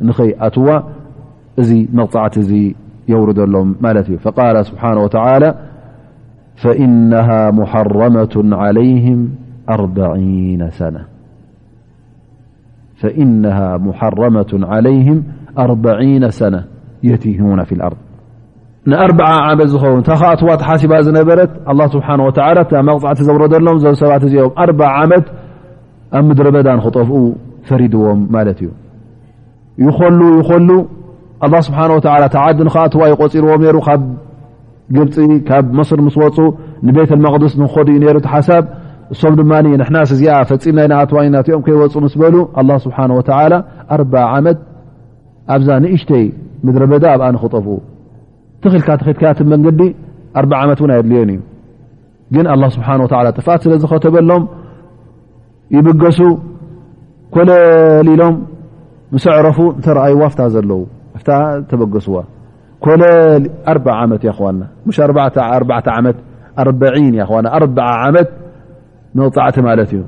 [0.10, 0.68] ንኸይኣትዋ
[1.62, 1.70] እዚ
[2.00, 2.52] መቕጣዕቲ እዚ
[3.14, 4.26] የውረደሎም ማለት እዩ ቃ
[4.72, 5.44] ስብሓነه ወተላ
[6.64, 7.30] ፈኢነሃ
[7.62, 8.34] ሙሓራመة
[8.66, 9.22] ዓለይህም
[9.76, 9.98] ኣርነ
[10.82, 10.96] ሰና
[13.04, 15.20] فኢናሃ መሓራማة عለይهም
[15.62, 15.72] ኣር
[16.40, 16.62] ሰነة
[17.08, 17.94] የቲሁና ፊ ኣር
[18.92, 22.40] ንኣርዓ ዓመት ዝኸውን ታ ከኣትዋ ትሓሲባ ዝነበረት ኣ ስብሓንه ወላ
[22.88, 24.70] መቕፃዕቲ ዘውረዶ ሎም ዘኣብ ሰባት እዚኦም ኣር
[25.02, 25.26] ዓመት
[26.18, 27.16] ኣብ ምድረ በዳን ክጠፍኡ
[27.68, 28.70] ፈሪድዎም ማለት እዩ
[29.86, 30.70] ይኮሉ ይኮሉ
[31.46, 34.02] ኣه ስብሓነه ወላ ታዓዲ ንከኣትዋ ይቆፂርዎም ነይሩ ካብ
[34.98, 35.16] ግብፂ
[35.50, 36.38] ካብ ምስር ምስ ወፁ
[36.88, 38.64] ንቤት መቅድስ ንክኸዱ ኡ ነሩ ሓሳብ
[39.14, 39.52] እሶም ድማ
[39.82, 43.12] ንሕናስ እዚኣ ፈፂም ናይ ናኣትዋኒ ናትኦም ከይወፁ ስ በሉ ኣه ስብሓه
[43.94, 44.02] ኣር
[44.36, 44.58] ዓመት
[45.56, 46.26] ኣብዛ ንእሽተይ
[46.66, 47.68] ምድረ በዳ ኣብኣ ንክጠፍ
[48.64, 49.82] ተኽልካ ተትካያት መንገዲ
[50.40, 51.40] ኣ ዓመት እን የድልዮን እዩ
[52.36, 52.90] ግን ኣه ስብሓ
[53.38, 54.44] ጥፋት ስለ ዝኸተበሎም
[55.78, 56.20] ይበገሱ
[57.36, 58.36] ኮለል ኢሎም
[59.16, 60.22] ምስ ዕረፉ እተረኣይዋ
[60.56, 60.82] ዘለዉ
[61.72, 62.18] ተበገሱዋ
[62.86, 63.00] ኮኣ
[65.58, 68.30] ዓመት ኣ ዓመት
[69.22, 70.02] ዕቲ ማ እ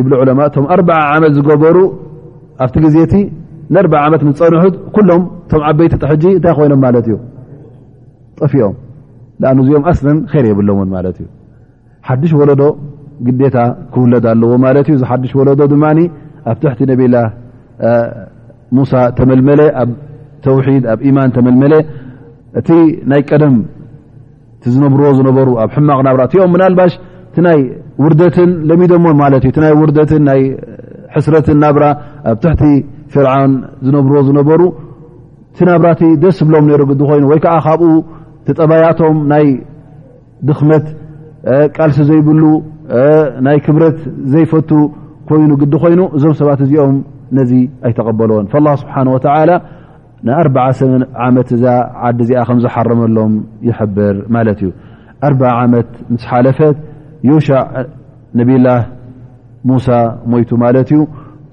[0.00, 0.56] ዓት
[0.88, 1.76] ብ ዓመት ዝገበሩ
[2.64, 3.14] ኣብቲ ግዜቲ
[4.06, 4.54] ዓመት ፀንሑ
[5.08, 5.22] ሎም
[5.70, 7.10] ዓበይቲ ሕጂ እታይ ኮይኖም ማት እዩ
[8.38, 8.74] ጠፊኦም
[9.50, 9.84] ኣ እዚኦም
[10.14, 11.26] ን ይር የብለዎን ማት እዩ
[12.08, 12.62] ሓድሽ ወለዶ
[13.40, 13.56] ግታ
[13.94, 14.52] ክውለድ ኣለዎ
[14.92, 15.84] ዩ ዚ ሓድሽ ወለዶ ድማ
[16.50, 17.24] ኣብ ትሕቲ ነብላه
[18.76, 19.90] ሙሳ ተመመለ ኣብ
[20.44, 21.74] ተድ ኣብ ማን ተመልመለ
[22.60, 22.78] እ
[23.18, 23.32] ይ ቀ
[24.72, 26.92] ዝነብርዎ ዝነበሩ ኣብ ሕማቅ ናብራ እቲኦም ምናልባሽ
[27.28, 27.58] እቲ ናይ
[28.02, 30.40] ውርደትን ለሚደሞ ማለት እዩ ናይ ርትን ናይ
[31.14, 31.84] ሕስረትን ናብራ
[32.30, 32.62] ኣብ ትሕቲ
[33.12, 33.52] ፍርዓውን
[33.86, 34.60] ዝነብርዎ ዝነበሩ
[35.52, 37.92] እቲ ናብራእቲ ደስ ዝብሎም ሩ ግዲ ኮይኑ ወይ ከዓ ካብኡ
[38.48, 39.46] ተጠባያቶም ናይ
[40.48, 40.86] ድኽመት
[41.76, 42.42] ቃልሲ ዘይብሉ
[43.46, 43.98] ናይ ክብረት
[44.34, 44.70] ዘይፈቱ
[45.30, 46.96] ኮይኑ ግዲ ኮይኑ እዞም ሰባት እዚኦም
[47.38, 47.52] ነዚ
[47.86, 48.46] ኣይተቐበልዎን
[48.82, 49.50] ስብሓ ወላ
[50.28, 50.80] ና4ሰ
[51.26, 51.64] ዓመት እዛ
[52.08, 53.32] ዓዲ ዚኣ ከም ዝሓረመሎም
[53.68, 54.70] ይሕብር ማለት እዩ
[55.28, 55.30] ኣ
[55.62, 56.76] ዓመት ምስ ሓለፈት
[57.30, 57.62] ዮሻዕ
[58.40, 58.66] ነብላ
[59.70, 59.88] ሙሳ
[60.32, 61.00] ሞይቱ ማለት እዩ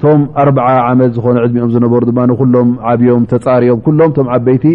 [0.04, 0.58] ቶም ኣ0
[0.90, 4.66] ዓመት ዝኮነ ዕድሚኦም ዝነበሩ ድማ ንኩሎም ዓብዮም ተፃሪኦም ኩሎም ቶም ዓበይቲ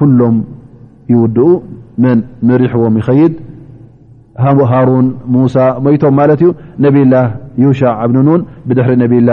[0.00, 0.36] ኩሎም
[1.12, 1.46] ይውድኡ
[2.04, 2.18] መን
[2.48, 3.34] ምሪሕዎም ይኸይድ
[4.72, 6.50] ሃሩን ሙሳ ሞይቶም ማለት እዩ
[6.84, 7.14] ነብላ
[7.64, 9.30] ዮሻዕ ኣብንኑን ብድሕሪ ነብላ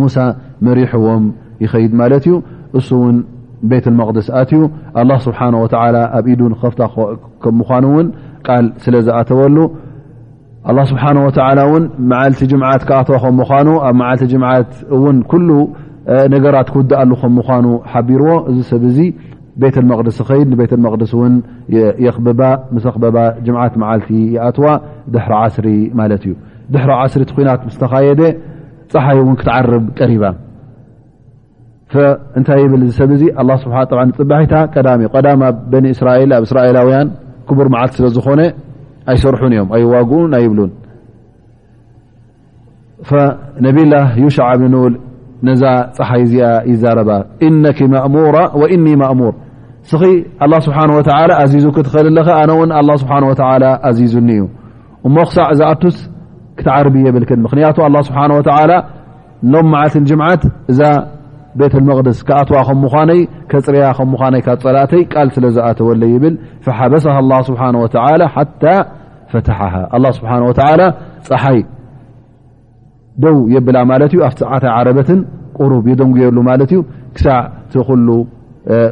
[0.00, 0.16] ሙሳ
[0.66, 1.22] መሪሕዎም
[1.64, 2.34] ይኸይድ ማለት እዩ
[2.78, 3.16] እሱ ውን
[3.70, 4.60] ቤት መቅድስ ኣትዩ
[5.12, 5.66] ه ስብሓه ወ
[6.18, 6.80] ኣብ ኢዱን ክከፍታ
[7.42, 8.08] ከም ምኳኑ ውን
[8.46, 9.56] ቃል ስለ ዝኣተወሉ
[10.70, 14.70] ኣ ስብሓ ን መዓልቲ ጅምት ክኣዋ ከ ምኑ ኣብ ዓልቲ ምት
[15.46, 15.46] ን
[16.34, 19.04] ነገራት ክውዳ ኣሉ ከም ምኳኑ ሓቢርዎ እዚ ሰብ ዚ
[19.62, 21.34] ቤት መቅድስ ኸድ ንቤትቅድስ ን
[22.04, 22.26] የኽበ
[22.84, 23.16] ስክበባ
[23.46, 24.66] ጅዓት መዓልቲ ይኣትዋ
[25.14, 25.66] ድሕሮ ዓስሪ
[26.00, 26.34] ማለት እዩ
[26.74, 28.08] ድሕሮ ዓስሪ ናት ስተካየ
[28.92, 30.22] ፀሓይ እውን ክትዓርብ ቀሪባ
[32.38, 33.24] እንታይ ብል ሰብ ዚ
[34.18, 37.08] ፅባሒታ ቀ እዩ ዳ ኣብ በኒእስራኤል ኣብ እስራኤላውያን
[37.48, 38.40] ክቡር መዓልቲ ስለዝኾነ
[39.12, 40.70] ኣይሰርሑን እዮም ኣይዋግኡን ኣይብሉን
[43.66, 44.94] ነብላ ዩሻዓብ ንውል
[45.48, 45.62] ነዛ
[45.98, 47.10] ፀሓይ እዚኣ ይዛረባ
[47.46, 47.64] እነ
[47.94, 49.34] መሙራ ወእኒ ማእሙር
[49.90, 50.02] ስ
[50.44, 50.78] ኣ ስብሓ
[51.42, 53.14] ኣዚዙ ክትል ለኸ ኣነ ው ኣ ስብሓ
[53.88, 54.44] ኣዚዙኒ እዩ
[55.08, 55.96] እሞ ክሳዕ ዛኣቱስ
[56.58, 58.22] ክተዓርብ የብልክ ምክንያቱ ኣ ስብሓ
[59.52, 60.42] ኖም መዓልት
[60.78, 60.80] ት
[61.58, 63.20] ቤት መቅድስ ካኣትዋ ከ ምኳነይ
[63.50, 66.34] ከፅርያ ከምነይ ካብ ፀላእተይ ቃል ስለ ዝኣተወለ ይብል
[66.78, 67.04] ሓበሰ
[67.48, 67.62] ስብሓ
[68.34, 68.64] ሓታ
[69.32, 69.58] ፈተሓ
[70.18, 70.80] ስብሓ ወላ
[71.28, 71.58] ፀሓይ
[73.24, 75.20] ደው የብላ ማለት እዩ ኣብ ፀዓታ ዓረበትን
[75.58, 76.78] ቁሩብ የደንጉየሉ ማለት ዩ
[77.16, 77.40] ክሳዕ
[77.72, 78.08] ቲ ኩሉ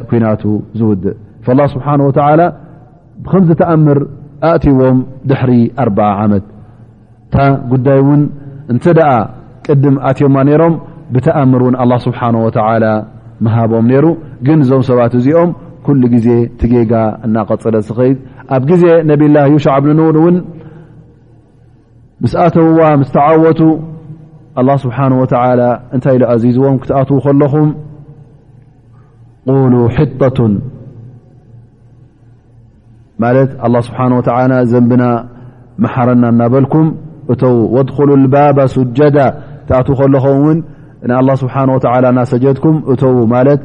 [0.09, 0.43] ኩናቱ
[0.79, 1.15] ዝውድእ
[1.75, 2.11] ስብሓ ወ
[3.23, 3.99] ብከምዝተኣምር
[4.49, 4.99] ኣእትዎም
[5.29, 5.51] ድሕሪ
[5.83, 6.43] ኣር0 ዓመት
[7.25, 7.35] እታ
[7.71, 8.21] ጉዳይ ውን
[8.73, 9.11] እንተ ደኣ
[9.65, 10.75] ቅድም ኣትዮማ ሮም
[11.13, 12.85] ብተኣምር እውን ኣላ ስብሓና ወተዓላ
[13.45, 14.05] መሃቦም ነይሩ
[14.47, 15.51] ግን እዞም ሰባት እዚኦም
[15.85, 16.27] ኩሉ ግዜ
[16.59, 16.93] ቲጌጋ
[17.25, 18.17] እናቐፅለ ስኸይድ
[18.55, 20.37] ኣብ ጊዜ ነብላ ዩሻዕ ብንኑር እውን
[22.23, 23.61] ምስ ኣተውዋ ምስ ተዓወቱ
[24.61, 25.61] ኣላ ስብሓነ ወተላ
[25.95, 27.69] እንታይ ኢሉ ኣዚዝቦም ክትኣትዉ ከለኹም
[29.49, 30.53] ቁሉ ሒጠቱን
[33.23, 35.05] ማለት ኣላ ስብሓነ ወተላ ዘንብና
[35.83, 36.89] መሓረና እናበልኩም
[37.33, 39.17] እተው ወድኹሉ ልባብ ሱጀዳ
[39.63, 40.59] ክተኣትዉ ከለኹምውን
[41.07, 43.61] ናኣه ስብሓه ወ ናሰጀድኩም እተዉ ማለት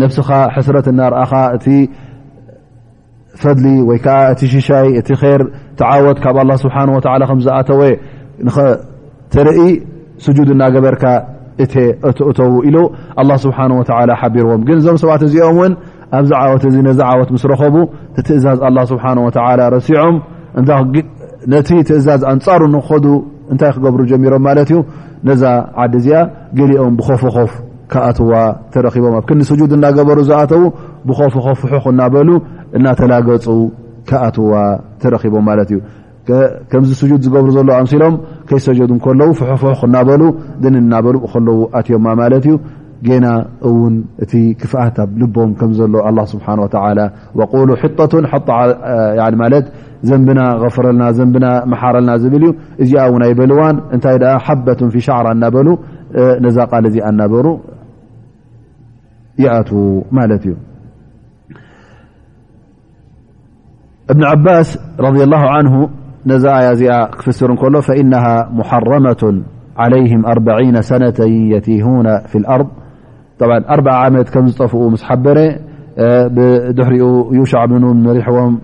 [0.00, 1.66] ነብስኻ ሕስረት እናርአኻ እቲ
[3.42, 5.42] ፈድሊ ወይ ከዓ እቲ ሽሻይ እቲ ር
[5.78, 6.84] ቲዓወት ካብ ኣ ስብሓه
[7.32, 7.80] ከዝኣተወ
[9.32, 9.60] ትርኢ
[10.24, 11.04] ስጁድ እናገበርካ
[11.62, 12.76] እ ቲእተዉ ኢሉ
[13.20, 13.82] ኣه ስብሓه ወ
[14.20, 15.72] ሓቢርዎም ግን እዞም ሰባት እዚኦምእውን
[16.18, 17.76] ኣብዚ ዓወት እ ነዚ ዓወት ምስረከቡ
[18.26, 19.12] ትእዛዝ ه ስብሓه
[19.76, 20.16] ረሲዖም
[21.52, 23.06] ነቲ ትእዛዝ ኣንፃሩ ንክኸዱ
[23.52, 24.78] እንታይ ክገብሩ ጀሚሮም ማለት እዩ
[25.28, 25.42] ነዛ
[25.82, 26.18] ዓዲ እዚኣ
[26.58, 27.52] ገሊኦም ብኮፍኾፍ
[27.92, 28.32] ከኣትዋ
[28.72, 30.62] ተረኪቦም ኣብ ንስጁድ እናገበሩ ዝኣተዉ
[31.08, 32.30] ብኮፍኾፍ ፍሑክ እናበሉ
[32.78, 33.46] እናተላገፁ
[34.10, 34.52] ከኣትዋ
[35.02, 35.78] ተረኺቦም ማለት እዩ
[36.70, 38.14] ከምዚ ስጁድ ዝገብሩ ዘለዉ ኣምሲሎም
[38.48, 40.22] ከይሰጀዱ ከለዉ ፍሑፍሑክ እናበሉ
[40.62, 42.56] ድን ናበሉ ከለዉ ኣትዮማ ማለት እዩ
[43.24, 43.26] ና
[43.70, 43.74] ው
[44.24, 44.82] እቲ ክፍአ
[45.20, 46.62] ልቦም ዘሎ لله ስሓنه
[47.38, 47.66] وى
[49.52, 49.60] ل ة
[50.08, 51.02] ዘንና غፍረና
[51.44, 52.46] ና ረና ብ ዩ
[52.82, 55.68] እዚ ን ኣይበልዋን እታይ حበة ف ሻعر እናበሉ
[56.44, 57.34] ነዛ ል ዚ ናሩ
[60.16, 60.54] ማ እዩ
[64.12, 64.68] እብن عባስ
[65.04, 65.74] ض لله عنه
[66.30, 66.44] ነዛ
[66.80, 66.82] ዚ
[67.18, 68.24] ክፍር እሎ فإنه
[68.58, 69.22] محرመة
[69.82, 70.04] عله
[70.90, 71.18] ሰنة
[71.54, 71.66] يت
[72.32, 72.68] ف الርض
[73.42, 75.38] 4 ዓመት ከ ዝጠፍኡ ስ ሓበረ
[76.78, 77.04] ድሕሪኡ
[77.38, 77.62] ዩሻع
[78.18, 78.54] ሪሕዎም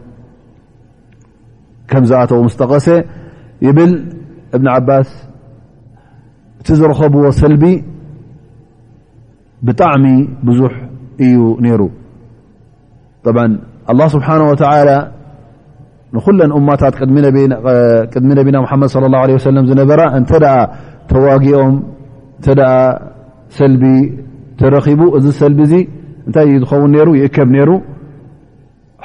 [2.00, 2.86] ም ዝኣተዉ ስጠቐሰ
[3.76, 3.92] ብል
[4.56, 5.08] እብن ዓባስ
[6.60, 7.64] እቲ ዝረከብዎ ሰልቢ
[9.66, 10.04] ብጣዕሚ
[10.46, 10.74] ብዙح
[11.24, 11.82] እዩ ነይሩ
[13.24, 13.26] ط
[13.92, 14.96] الله ስብሓنه وتلى
[16.16, 16.94] ንኩل እማታት
[18.12, 19.36] ቅድሚ ነቢና መድ صى الله عليه
[19.70, 20.32] ዝነበራ እተ
[21.10, 21.74] ተዋጊኦም
[23.58, 23.82] ሰልቢ
[24.60, 25.74] ተረኺቡ እዚ ሰልቢ እዙ
[26.26, 27.70] እንታይ ዝኸውን ሩ ይእከብ ነይሩ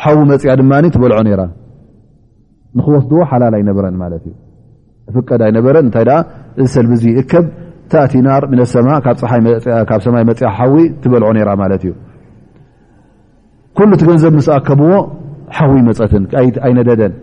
[0.04, 1.42] ሓዊ መፅያ ድማኒ ትበልዖ ነይራ
[2.78, 4.36] ንክወስድዎ ሓላል ኣይነበረን ማለት እዩ
[5.16, 6.06] ፍቀድ ኣይነበረን እንታይ
[6.60, 7.46] እዚ ሰልቢዚ ይእከብ
[7.92, 8.44] ታእቲናር
[9.90, 11.94] ካብ ሰማይ መፅያ ሓዊ ትበልዖ ነራ ማለት እዩ
[13.78, 14.92] ኩሉ እቲ ገንዘብ ምስኣከብዎ
[15.58, 16.24] ሓዊ መፀትን
[16.68, 17.14] ኣይነደደን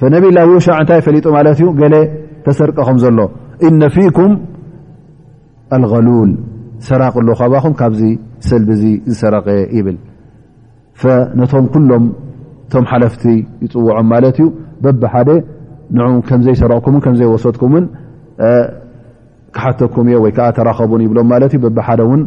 [0.00, 1.94] ፈነብላ ሻዕ እንታይ ፈሊጡ ማለት እዩ ገለ
[2.46, 3.18] ተሰርቀኹም ዘሎ
[3.68, 4.32] ኢነ ፊኩም
[5.74, 6.32] ኣልغሉል
[6.88, 8.00] ሰራቅ ለ ካባኹም ካብዚ
[8.48, 9.98] ሰልቢ ዚ ዝሰረቀ ይብል
[11.40, 12.04] ነቶም ኩሎም
[12.66, 13.22] እቶም ሓለፍቲ
[13.64, 14.46] ይፅውዖም ማለት እዩ
[14.84, 15.30] በቢ ሓደ
[15.98, 17.84] ን ከምዘይ ሰረቕኩምን ከዘይወሰጥኩምን
[19.56, 22.22] ክሓተኩም እየ ወይከዓ ተራኸቡን ይብሎም ማት በቢሓደ ን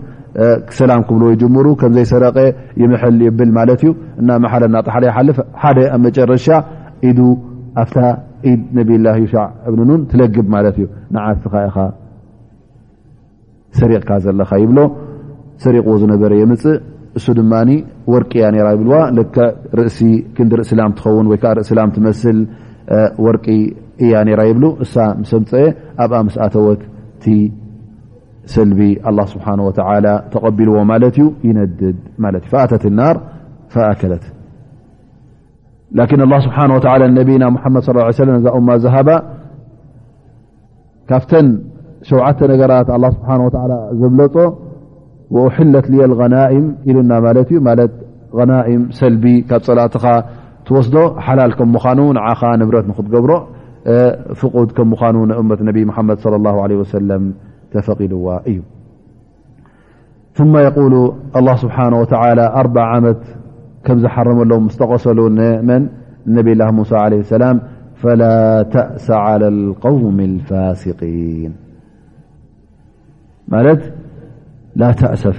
[0.70, 2.38] ክሰላም ክብል ይጀምሩ ከምዘይሰረቀ
[2.84, 3.92] ይምሐል ይብል ማለት እዩ
[4.22, 6.48] እናመሓለ ና ጣሓሊ ይሓልፍ ሓደ ኣብመጨረሻ
[7.12, 7.20] ኢዱ
[7.84, 7.98] ኣፍታ
[8.52, 11.78] ኢድ ነብላ ዩሻዕ እብንን ትለግብ ማለት እዩ ንዓካ ኢኻ
[13.80, 14.80] ሰሪቕካ ዘለካ ይብሎ
[15.66, 16.76] ሰሪቕዎ ዝነበረ የምፅእ
[17.18, 17.54] እሱ ድማ
[18.14, 18.94] ወርቂ እያ ራ ይብዋ
[19.36, 19.48] ክዕ
[19.80, 20.00] ርእሲ
[20.38, 22.38] ክንዲር እስላም ትኸውን ወይ ከዓ ርእሲ ላም ትመስል
[23.28, 23.46] ወርቂ
[24.06, 25.64] እያ ራ ይብሉ እሳ ምሰምፀአ
[26.06, 26.82] ኣብኣ ምስኣተወት
[27.24, 27.26] ቲ
[28.56, 29.80] ሰልቢ ኣ ስብሓ ወተ
[30.34, 33.16] ተቐቢልዎ ማለት እዩ ይነድድ ማለት እዩ ኣተት ናር
[33.92, 34.26] ኣለት
[36.46, 36.58] ስብሓ
[37.20, 37.44] ነቢና
[37.78, 37.96] መድ ዩ
[38.30, 41.24] ለ ዛ ማ ዛሃባካብ
[42.10, 43.56] ሸوዓت ነገራት الله سبحنه ول
[44.02, 44.24] ዘብለ
[45.36, 46.98] وأحلت ي الغنائም ኢሉ
[47.54, 47.60] ዩ
[48.40, 50.04] غنئም ሰልቢ ካብ ፀላትኻ
[50.68, 50.96] ትወስዶ
[51.26, 52.00] ሓላل مኑ
[52.62, 53.32] ንብረት ክትገብሮ
[54.40, 57.22] فقድ ك مኑ أمة نب محمድ صلى الله عليه وسلم
[57.74, 58.60] ተفقድዋ እዩ
[60.38, 60.94] ثم يقل
[61.40, 62.46] الله سبحنه ولى
[62.92, 63.06] ዓመ
[63.86, 65.20] ك ዝحርمሎ سተقሰل
[66.34, 67.56] ن الله موسى عليه وسلم
[68.02, 68.36] فلا
[68.74, 71.52] ተأث على القوم الفاسقين
[73.54, 73.82] ማለት
[74.80, 75.38] ላ ተእሰፍ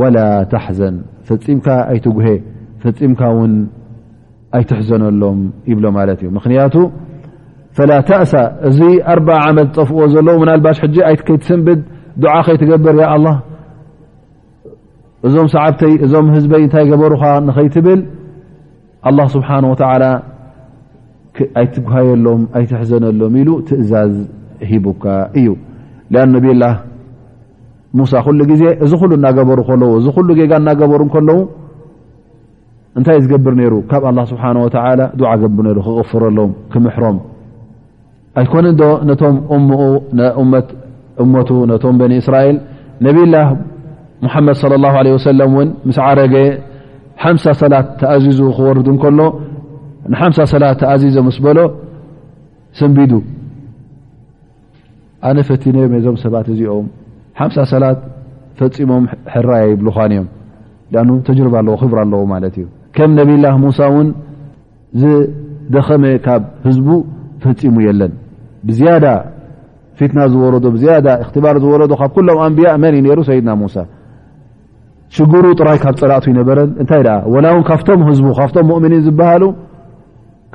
[0.00, 0.18] ወላ
[0.52, 0.96] ተሓዘን
[1.28, 2.18] ፈፂምካ ኣይትጉ
[2.82, 3.52] ፈፂምካ ውን
[4.56, 5.38] ኣይትሕዘነሎም
[5.70, 6.74] ይብሎ ማለት እዩ ምክንያቱ
[7.76, 8.32] ፈላ ተእሳ
[8.68, 8.78] እዚ
[9.14, 9.16] ኣ
[9.46, 10.88] ዓመት ዝፀፍዎ ዘለዉ ምናልባሽ ሕ
[11.28, 11.80] ከይትስንብድ
[12.24, 13.26] ዱዓ ከይትገብር ያ ኣላ
[15.26, 18.00] እዞም ሰዓብተይ እዞም ህዝበይ እንታይ ገበሩኻ ንኸይትብል
[19.08, 19.76] ኣه ስብሓነ ወ
[21.60, 24.12] ኣይትየሎም ኣይትሕዘነሎም ኢሉ ትእዛዝ
[24.70, 25.04] ሂቡካ
[25.38, 25.48] እዩ
[26.24, 26.64] ኣነቢላ
[27.98, 31.38] ሙሳ ኩሉ ግዜ እዚ ኩሉ እናገበሩ ከለው እዚ ኩሉ ገጋ እናገበሩ ከለዉ
[32.98, 37.18] እንታይእ ዝገብር ነይሩ ካብ ኣላ ስብሓን ወተላ ድዓ ገብር ይሩ ክቕፍረሎዎም ክምሕሮም
[38.40, 39.82] ኣይኮነ ዶ ነቶም እሙኡ
[41.22, 42.56] እሞቱ ነቶም በኒ እስራኤል
[43.06, 43.36] ነብላ
[44.24, 46.34] ሙሓመድ ለ ላሁ ዓለ ወሰለም እውን ምስ ዓረገ
[47.24, 49.20] ሓምሳ ሰላት ተኣዚዙ ክወርዱ ከሎ
[50.12, 51.58] ንሓምሳ ሰላት ተኣዚዞ ምስ በሎ
[52.80, 53.12] ሰንቢዱ
[55.28, 56.86] ኣነ ፈቲነዮ መዞም ሰባት እዚኦም
[57.38, 57.98] ሓምሳ ሰላት
[58.58, 60.26] ፈፂሞም ሕራያ ይብሉን
[60.88, 62.66] እዮም ተጅርባ ኣለዎ ክብራ ኣለዎ ማለት እዩ
[62.96, 64.08] ከም ነብላ ሙሳ እውን
[65.00, 66.88] ዝደኸመ ካብ ህዝቡ
[67.42, 68.12] ፈፂሙ የለን
[68.68, 69.06] ብዝያዳ
[69.98, 73.76] ፊትና ዝወረዱ ብያዳ እክትባር ዝወረዱ ካብ ኩሎም ኣንብያ መን እዩ ሩ ሰይድና ሙሳ
[75.16, 79.44] ሽግሩ ጥራይ ካብ ፀላእቱ ይነበረን እንታይ ላ እውን ካብቶም ህዝቡ ካብቶም ሙእምኒን ዝበሃሉ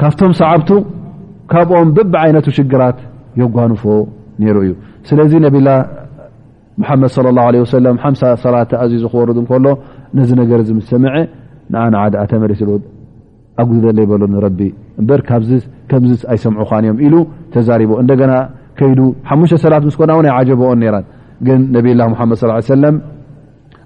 [0.02, 0.70] ካብቶም ሰዓብቱ
[1.52, 3.00] ካብኦም ብብዓይነቱ ሽግራት
[3.42, 3.84] የጓንፎ
[4.42, 4.74] ነይሩ እዩ
[5.10, 5.70] ስለዚ ነብላ
[6.82, 9.66] ማሓመድ ለ ለ ወሰለም ሓምሳ ሰላት ኣዝዩ ዝክወርዱ ከሎ
[10.18, 11.16] ነዚ ነገር ዝምሰምዐ
[11.74, 12.62] ንአነ ዓድተመሪሲ
[13.62, 14.60] ኣጉዘለ ይበሎ ንረቢ
[15.02, 15.20] እበር
[15.92, 17.16] ከምዝ ኣይሰምዑ ኻንእዮም ኢሉ
[17.54, 18.34] ተዛሪቦ እንደገና
[18.80, 21.06] ከይዱ ሓሙሽተ ሰላት ምስኮናናይ ዓጀብኦን ራን
[21.48, 22.02] ግን ነብላ
[22.34, 22.96] ድ ሰለም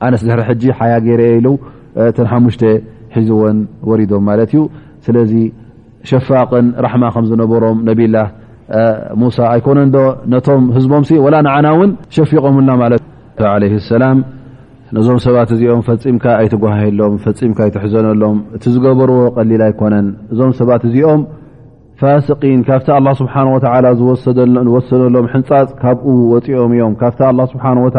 [0.05, 1.41] ኣነስ ዝሕር ሕጂ ሓያ ገይረ ኢ
[2.07, 2.63] እተ ሓሙሽተ
[3.15, 4.61] ሒዝዎን ወሪዶም ማለት እዩ
[5.05, 5.33] ስለዚ
[6.09, 8.15] ሸፋቅን ራሕማ ከምዝነበሮም ነብላ
[9.22, 9.99] ሙሳ ኣይኮነ ዶ
[10.34, 13.03] ነቶም ህዝቦም ሲ ወላ ንዓና እውን ሸፊቆምና ማለት
[13.91, 14.18] ሰላም
[14.95, 21.22] ነዞም ሰባት እዚኦም ፈፂምካ ኣይትጓሂሎም ፈፂምካ ኣይትሕዘነሎም እቲ ዝገበርዎ ቀሊል ኣይኮነን እዞም ሰባት እዚኦም
[22.01, 27.97] ፋስቂን ካብቲ ኣላ ስብሓ ወ ዝወሰነሎም ሕንፃፅ ካብኡ ወፂኦም እዮም ካብቲ ላ ስብሓ ወተ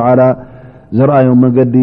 [0.99, 1.77] ዝርአዮም መንገዲ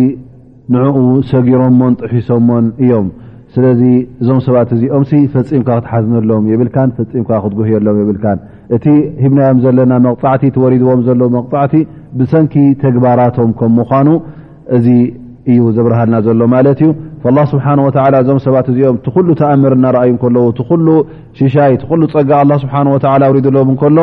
[0.73, 0.97] ንዕኡ
[1.29, 3.07] ሰጊሮሞን ጥሒሶሞን እዮም
[3.55, 3.81] ስለዚ
[4.21, 8.37] እዞም ሰባት እዚኦም ፈፂምካ ክትሓዝነሎም የብልካን ፈፂምካ ክትጉህየሎም የብልካን
[8.75, 8.85] እቲ
[9.23, 11.75] ሂብናዮም ዘለና መቕፃዕቲ ተወሪድዎም ዘሎ መቕፃዕቲ
[12.19, 14.09] ብሰንኪ ተግባራቶም ከም ምኳኑ
[14.77, 14.87] እዚ
[15.51, 16.91] እዩ ዘብረሃልና ዘሎ ማለት እዩ
[17.37, 17.87] ላ ስብሓወ
[18.23, 20.87] እዞም ሰባት እዚኦም ቲኩሉ ተኣምር እናርኣዩ ከለዉ ቲ ኩሉ
[21.39, 22.95] ሽሻይ ትኩሉ ፀጋ ኣላ ስብሓወ
[23.31, 23.97] ውሪድሎዎም እከሎ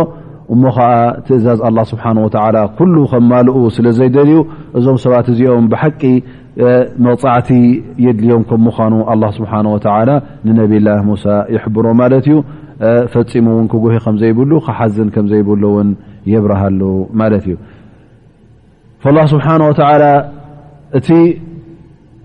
[0.55, 0.87] እሞ ከዓ
[1.27, 4.39] ትእዛዝ ኣላ ስብሓ ወላ ኩሉ ከምማልኡ ስለ ዘይደልዩ
[4.79, 6.01] እዞም ሰባት እዚኦም ብሓቂ
[7.07, 7.51] መቕፃዕቲ
[8.05, 9.77] የድልዮም ከም ምኳኑ ኣ ስብሓ ወ
[10.47, 11.25] ንነብላ ሙሳ
[11.55, 12.37] ይሕብሮ ማለት እዩ
[13.13, 15.89] ፈፂሙ ውን ክጉሂ ከም ዘይብሉ ክሓዝን ከም ዘይብሉ ውን
[16.33, 16.81] የብርሃሉ
[17.21, 17.57] ማለት እዩ
[19.17, 20.05] ላ ስብሓነ ወላ
[20.99, 21.09] እቲ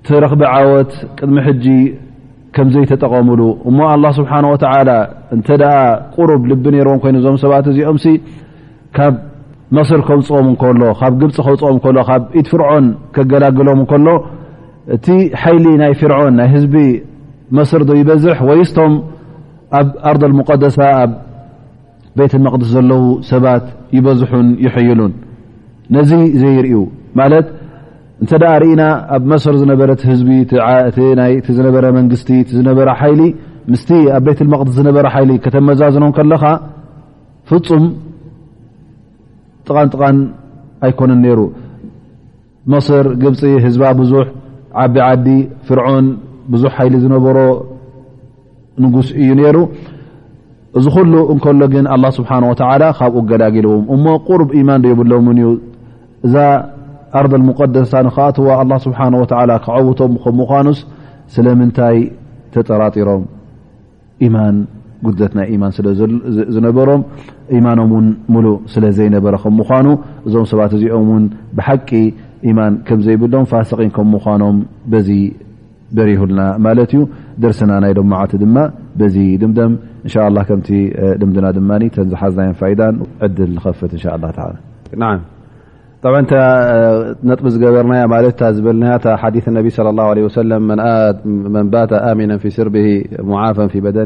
[0.07, 1.65] ቲረክቢ ዓወት ቅድሚ ሕጂ
[2.55, 4.57] ከምዘይ ተጠቀሙሉ እሞ ኣ ስብሓ ወ
[5.35, 5.49] እንተ
[6.15, 7.97] ቁሩብ ልቢ ነርዎም ኮይኑእዞም ሰባት እዚኦም
[9.77, 12.85] መስር ከውፅኦም እከሎ ካብ ግብፂ ከውፅኦም ከሎ ካብ ኢድ ፍርዖን
[13.15, 14.07] ከገላግሎም ከሎ
[14.95, 15.07] እቲ
[15.41, 16.75] ሓይሊ ናይ ፍርዖን ናይ ህዝቢ
[17.57, 18.93] መስር ዶ ይበዝሕ ወይስቶም
[19.79, 21.11] ኣብ ኣርዶሙቀደሳ ኣብ
[22.19, 23.65] ቤት መቅድስ ዘለዉ ሰባት
[23.97, 25.13] ይበዝሑን ይሕይሉን
[25.95, 26.11] ነዚ
[26.41, 26.77] ዘይርእዩ
[27.19, 27.47] ማለት
[28.21, 28.81] እንተ ደኣ ርእና
[29.15, 30.29] ኣብ መስር ዝነበረ ህዝቢ
[31.57, 33.21] ዝነበረ መንግስቲ ዝነበረ ሓይሊ
[33.73, 36.43] ምስቲ ኣብ ቤት መቅድስ ዝነበረ ሓይሊ ከተመዛዝኖም ከለካ
[37.49, 37.83] ፍፁም
[39.67, 40.17] ጥቃን ጥቃን
[40.85, 41.39] ኣይኮነን ነሩ
[42.73, 44.25] መስር ግብፂ ህዝባ ብዙሕ
[44.83, 45.27] ዓቢ ዓዲ
[45.67, 46.05] ፍርዖን
[46.53, 47.37] ብዙሕ ሃይሊ ዝነበሮ
[48.83, 49.57] ንጉስ እዩ ነሩ
[50.79, 55.49] እዚ ኩሉ እንከሎ ግን ኣላ ስብሓ ወተላ ካብኡ ገላጊልዎም እሞ ቁርብ ኢማን ድይብሎምን እዩ
[56.27, 56.35] እዛ
[57.19, 58.99] ኣር ሙቀደሰታ ንከኣትዋ ኣ ስብሓ
[59.65, 60.79] ክዓውቶም ከም ምኳኑስ
[61.35, 61.99] ስለምንታይ
[62.53, 63.23] ተጠራጢሮም
[64.33, 64.55] ማን
[65.21, 67.01] ት ናይ ማን ስዝነበሮም
[67.65, 69.87] ማኖም ን ሉ ስለዘይነበረ ከም ምኑ
[70.27, 71.25] እዞም ሰባት እዚኦም ን
[71.57, 71.89] ብሓቂ
[72.59, 74.57] ማን ከምዘይብሎም ፋሰን ከም ምኖም
[75.09, 75.11] ዚ
[75.97, 77.01] በሪህልና ማለት ዩ
[77.43, 78.55] ደርስና ናይ መዓቲ ድማ
[79.15, 79.73] ዚ ድምደም
[80.07, 80.69] እን ከምቲ
[81.29, 81.59] ምና ድ
[82.11, 82.91] ዝሓዝና
[83.27, 83.93] ዕድል ፍት
[87.27, 87.93] ነጥ ዝገበርና
[88.39, 88.81] ት ዝበል
[89.65, 90.79] ቢ ى ه መን
[92.09, 92.19] ኣሚ
[92.57, 94.05] ስር ፈ ደ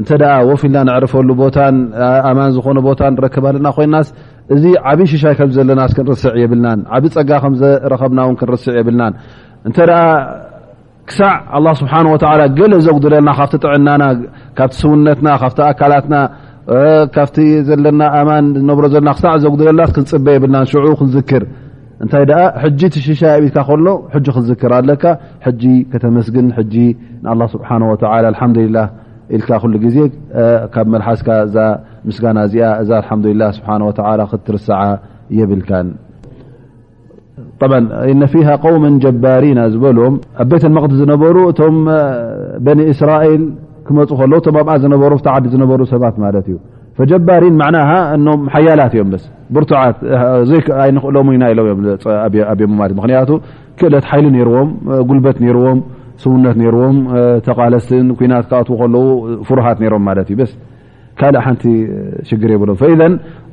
[0.00, 0.10] እተ
[0.48, 1.56] ወፊ ልና ንርፈሉ ቦታ
[2.28, 3.00] ኣማን ዝኾነ ቦታ
[3.34, 4.08] ክብ ለና ኮይናስ
[4.54, 6.66] እዚ ዓብይ ሽሻይ ከምዘለና ክንርስ የብና
[7.02, 9.02] ብ ፀጋ ከዘረከብና ክንርስ የብና
[9.68, 9.78] እተ
[11.10, 11.32] ክሳዕ
[11.72, 12.14] ኣ ስሓወ
[12.58, 14.02] ገለ ዘጉለልና ካብ ጥዕናና
[14.58, 16.14] ካብ ስውነትና ካ ኣካላትና
[17.16, 17.28] ካብ
[17.68, 18.30] ዘለና ኣማ
[18.68, 21.44] ዝብሮ ዘለና ክሳዕ ዘጉለና ክንፅበ የና ሽ ክንዝክር
[22.02, 22.24] እንታይ
[23.08, 23.86] ሽሻይ ብትካ ከሎ
[24.38, 25.04] ክዝክር ኣለካ
[25.94, 26.48] ከተመስግን
[27.34, 27.68] ን ስብሓ
[28.12, 28.24] ሓላ
[29.94, 30.02] ዜ
[30.74, 31.58] ካብ መሓስካ ዛ
[32.16, 33.62] ስጋና እዚኣ ዛ ላ ስ
[34.32, 34.66] ክትርስ
[35.38, 36.08] የብል و
[39.04, 41.60] ጀባሪና ዝሎዎም ኣ ቤት ስ ዝበሩ እቶ
[43.00, 43.42] ስራኤል
[43.86, 45.10] ክመፁ ኣዓ ዝሩ
[45.44, 46.58] ዲ ዝሩ ሰባት ማ እዩ
[47.12, 47.44] ጀባሪ
[48.54, 49.10] ሓያላት እዮም
[49.62, 50.40] ርቱትክእሎ
[53.78, 54.68] ክእለት ይሊ ዎም
[55.08, 55.70] ጉልበት ዎ
[56.22, 56.98] ስውነት ርዎም
[57.46, 59.06] ተቃለስትን ኩናት ካኣት ከለዉ
[59.48, 60.54] ፍሩሃት ነሮም ማለት እዩ ስ
[61.20, 61.64] ካልእ ሓንቲ
[62.28, 63.00] ሽግር የብሎም ፈኢዘ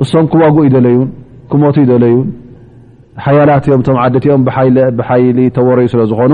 [0.03, 1.03] እሶም ክዋጉኡ ይደለይን
[1.51, 2.21] ክመቱ ይደለይን
[3.25, 4.43] ሓያላትዮም እም ዓዲትኦም
[4.99, 6.33] ብሓይሊ ተወረዩ ስለዝኮኑ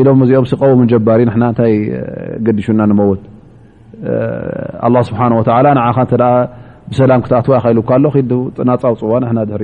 [0.00, 1.74] ኢሎም እዚኦም ሲቀቡምን ጀባሪእ ና ታይ
[2.46, 3.22] ገዲሹና ንመወት
[4.86, 5.40] ኣ ስብሓወ
[5.80, 6.14] ንዓካ ተ
[6.92, 7.98] ብሰላም ክተኣትዋ ካኢሉካኣ
[8.70, 9.62] ናፃብፅዋ ና ድር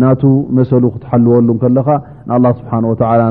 [0.02, 0.24] ናቱ
[0.58, 1.88] መሰሉ ክትሓልወሉከለኻ
[2.30, 2.72] ንኣ ስብሓ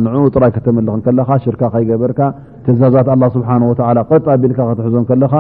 [0.05, 1.07] ንኡ ጥራይ ክተመልኽከ
[1.45, 2.21] ሽርካ ከይገበርካ
[2.67, 3.49] ተዛዛት ስብሓ
[4.11, 5.35] ቀጣ ኣቢልካ ክትሕዞ ከለኻ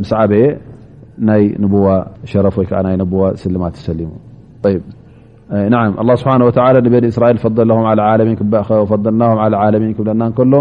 [0.00, 0.46] ምስ ዓበ የ
[1.28, 1.86] ናይ ንብዋ
[2.30, 4.10] ሸረፍ ወይከዓ ናይ ንብዋ ስልማት ይሰሊሙ
[5.72, 5.76] ና
[6.08, 9.22] ላ ስብሓን ወላ ንበን እስራኤል ፈልና
[9.62, 10.54] ዓለሚን ክብለና ከሎ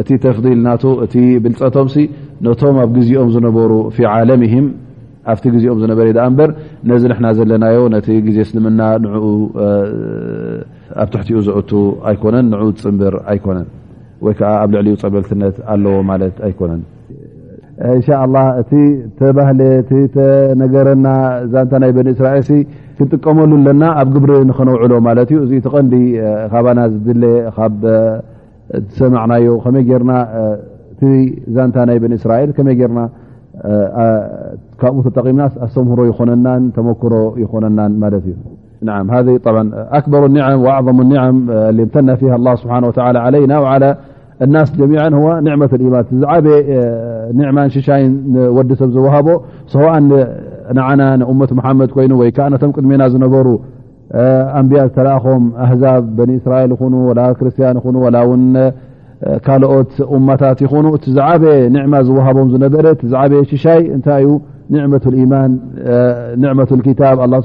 [0.00, 0.68] እቲ ተፍልና
[1.06, 1.14] እቲ
[1.44, 1.96] ብልፀቶምሲ
[2.46, 4.66] ነቶም ኣብ ግዜኦም ዝነበሩ ፊ ዓለምም
[5.32, 6.50] ኣብቲ ግዜኦም ዝነበረ ኣ በር
[6.90, 9.24] ነዚ ንና ዘለናዮ ነቲ ግዜ እስልምና ንኡ
[11.02, 11.70] ኣብ ትሕቲኡ ዘእቱ
[12.10, 13.68] ኣይኮነን ንኡ ፅንብር ኣይኮነን
[14.26, 16.82] ወይከዓ ኣብ ልዕሊዩ ፀበልትነት ኣለዎ ማለት ኣይኮነን
[17.84, 18.72] لله ቲ
[19.20, 19.38] ተባ
[20.60, 21.06] ነረና
[21.52, 21.56] ዛ
[21.88, 22.42] ይ ن ስራኤል
[22.98, 23.52] ክንጥቀመሉ
[23.82, 25.60] ና ኣብ ብሪ ክነሎ ቀ ሰ ይ
[31.54, 31.56] ዛ
[32.28, 32.88] ራ ይ
[35.06, 35.38] ተጠቂም
[35.74, 36.48] ሰምሮ ይነና
[36.78, 37.14] ተክሮ
[37.44, 37.78] ይኮነና
[43.74, 43.90] ه
[44.54, 46.18] ናስ ጀሚ ة ማን
[47.58, 48.02] ማ ሽይ
[48.56, 49.28] ወዲሰብ ዝሃቦ
[49.74, 49.86] ሰ
[50.78, 50.80] ና
[51.50, 53.46] ት ሓመድ ኮይኑ ወ ከዓ ነም ቅድሜና ዝነበሩ
[54.58, 56.04] ኣንብያ ተኣም ኣዛብ
[56.44, 56.72] ስራኤል
[57.38, 57.78] ክርስቲያን
[59.44, 61.44] ካኦት እማታት ይኑ ቲ ዝበ
[61.92, 62.74] ማ ዝሃቦም ዝነበ
[63.62, 64.30] ሽይ እታይዩ
[64.92, 65.06] ማ ة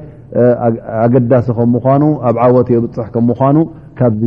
[1.05, 3.57] ኣገዳሲ ከም ምኳኑ ኣብ ዓወት የብፅሕ ከም ምኳኑ
[3.99, 4.23] ካብዚ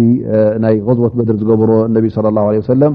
[0.64, 2.94] ናይ ገዝቦት በድሪ ዝገብሮ ነቢ ስለ ላሁ ለ ወሰለም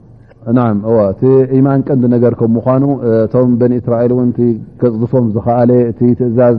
[0.49, 2.03] ኢማን ቀንዲ
[2.33, 2.83] ር ከمኑ
[3.33, 4.13] ቶም بن ስራኤል
[4.81, 6.55] ከፅፎም ዝከኣل ትእዛዝ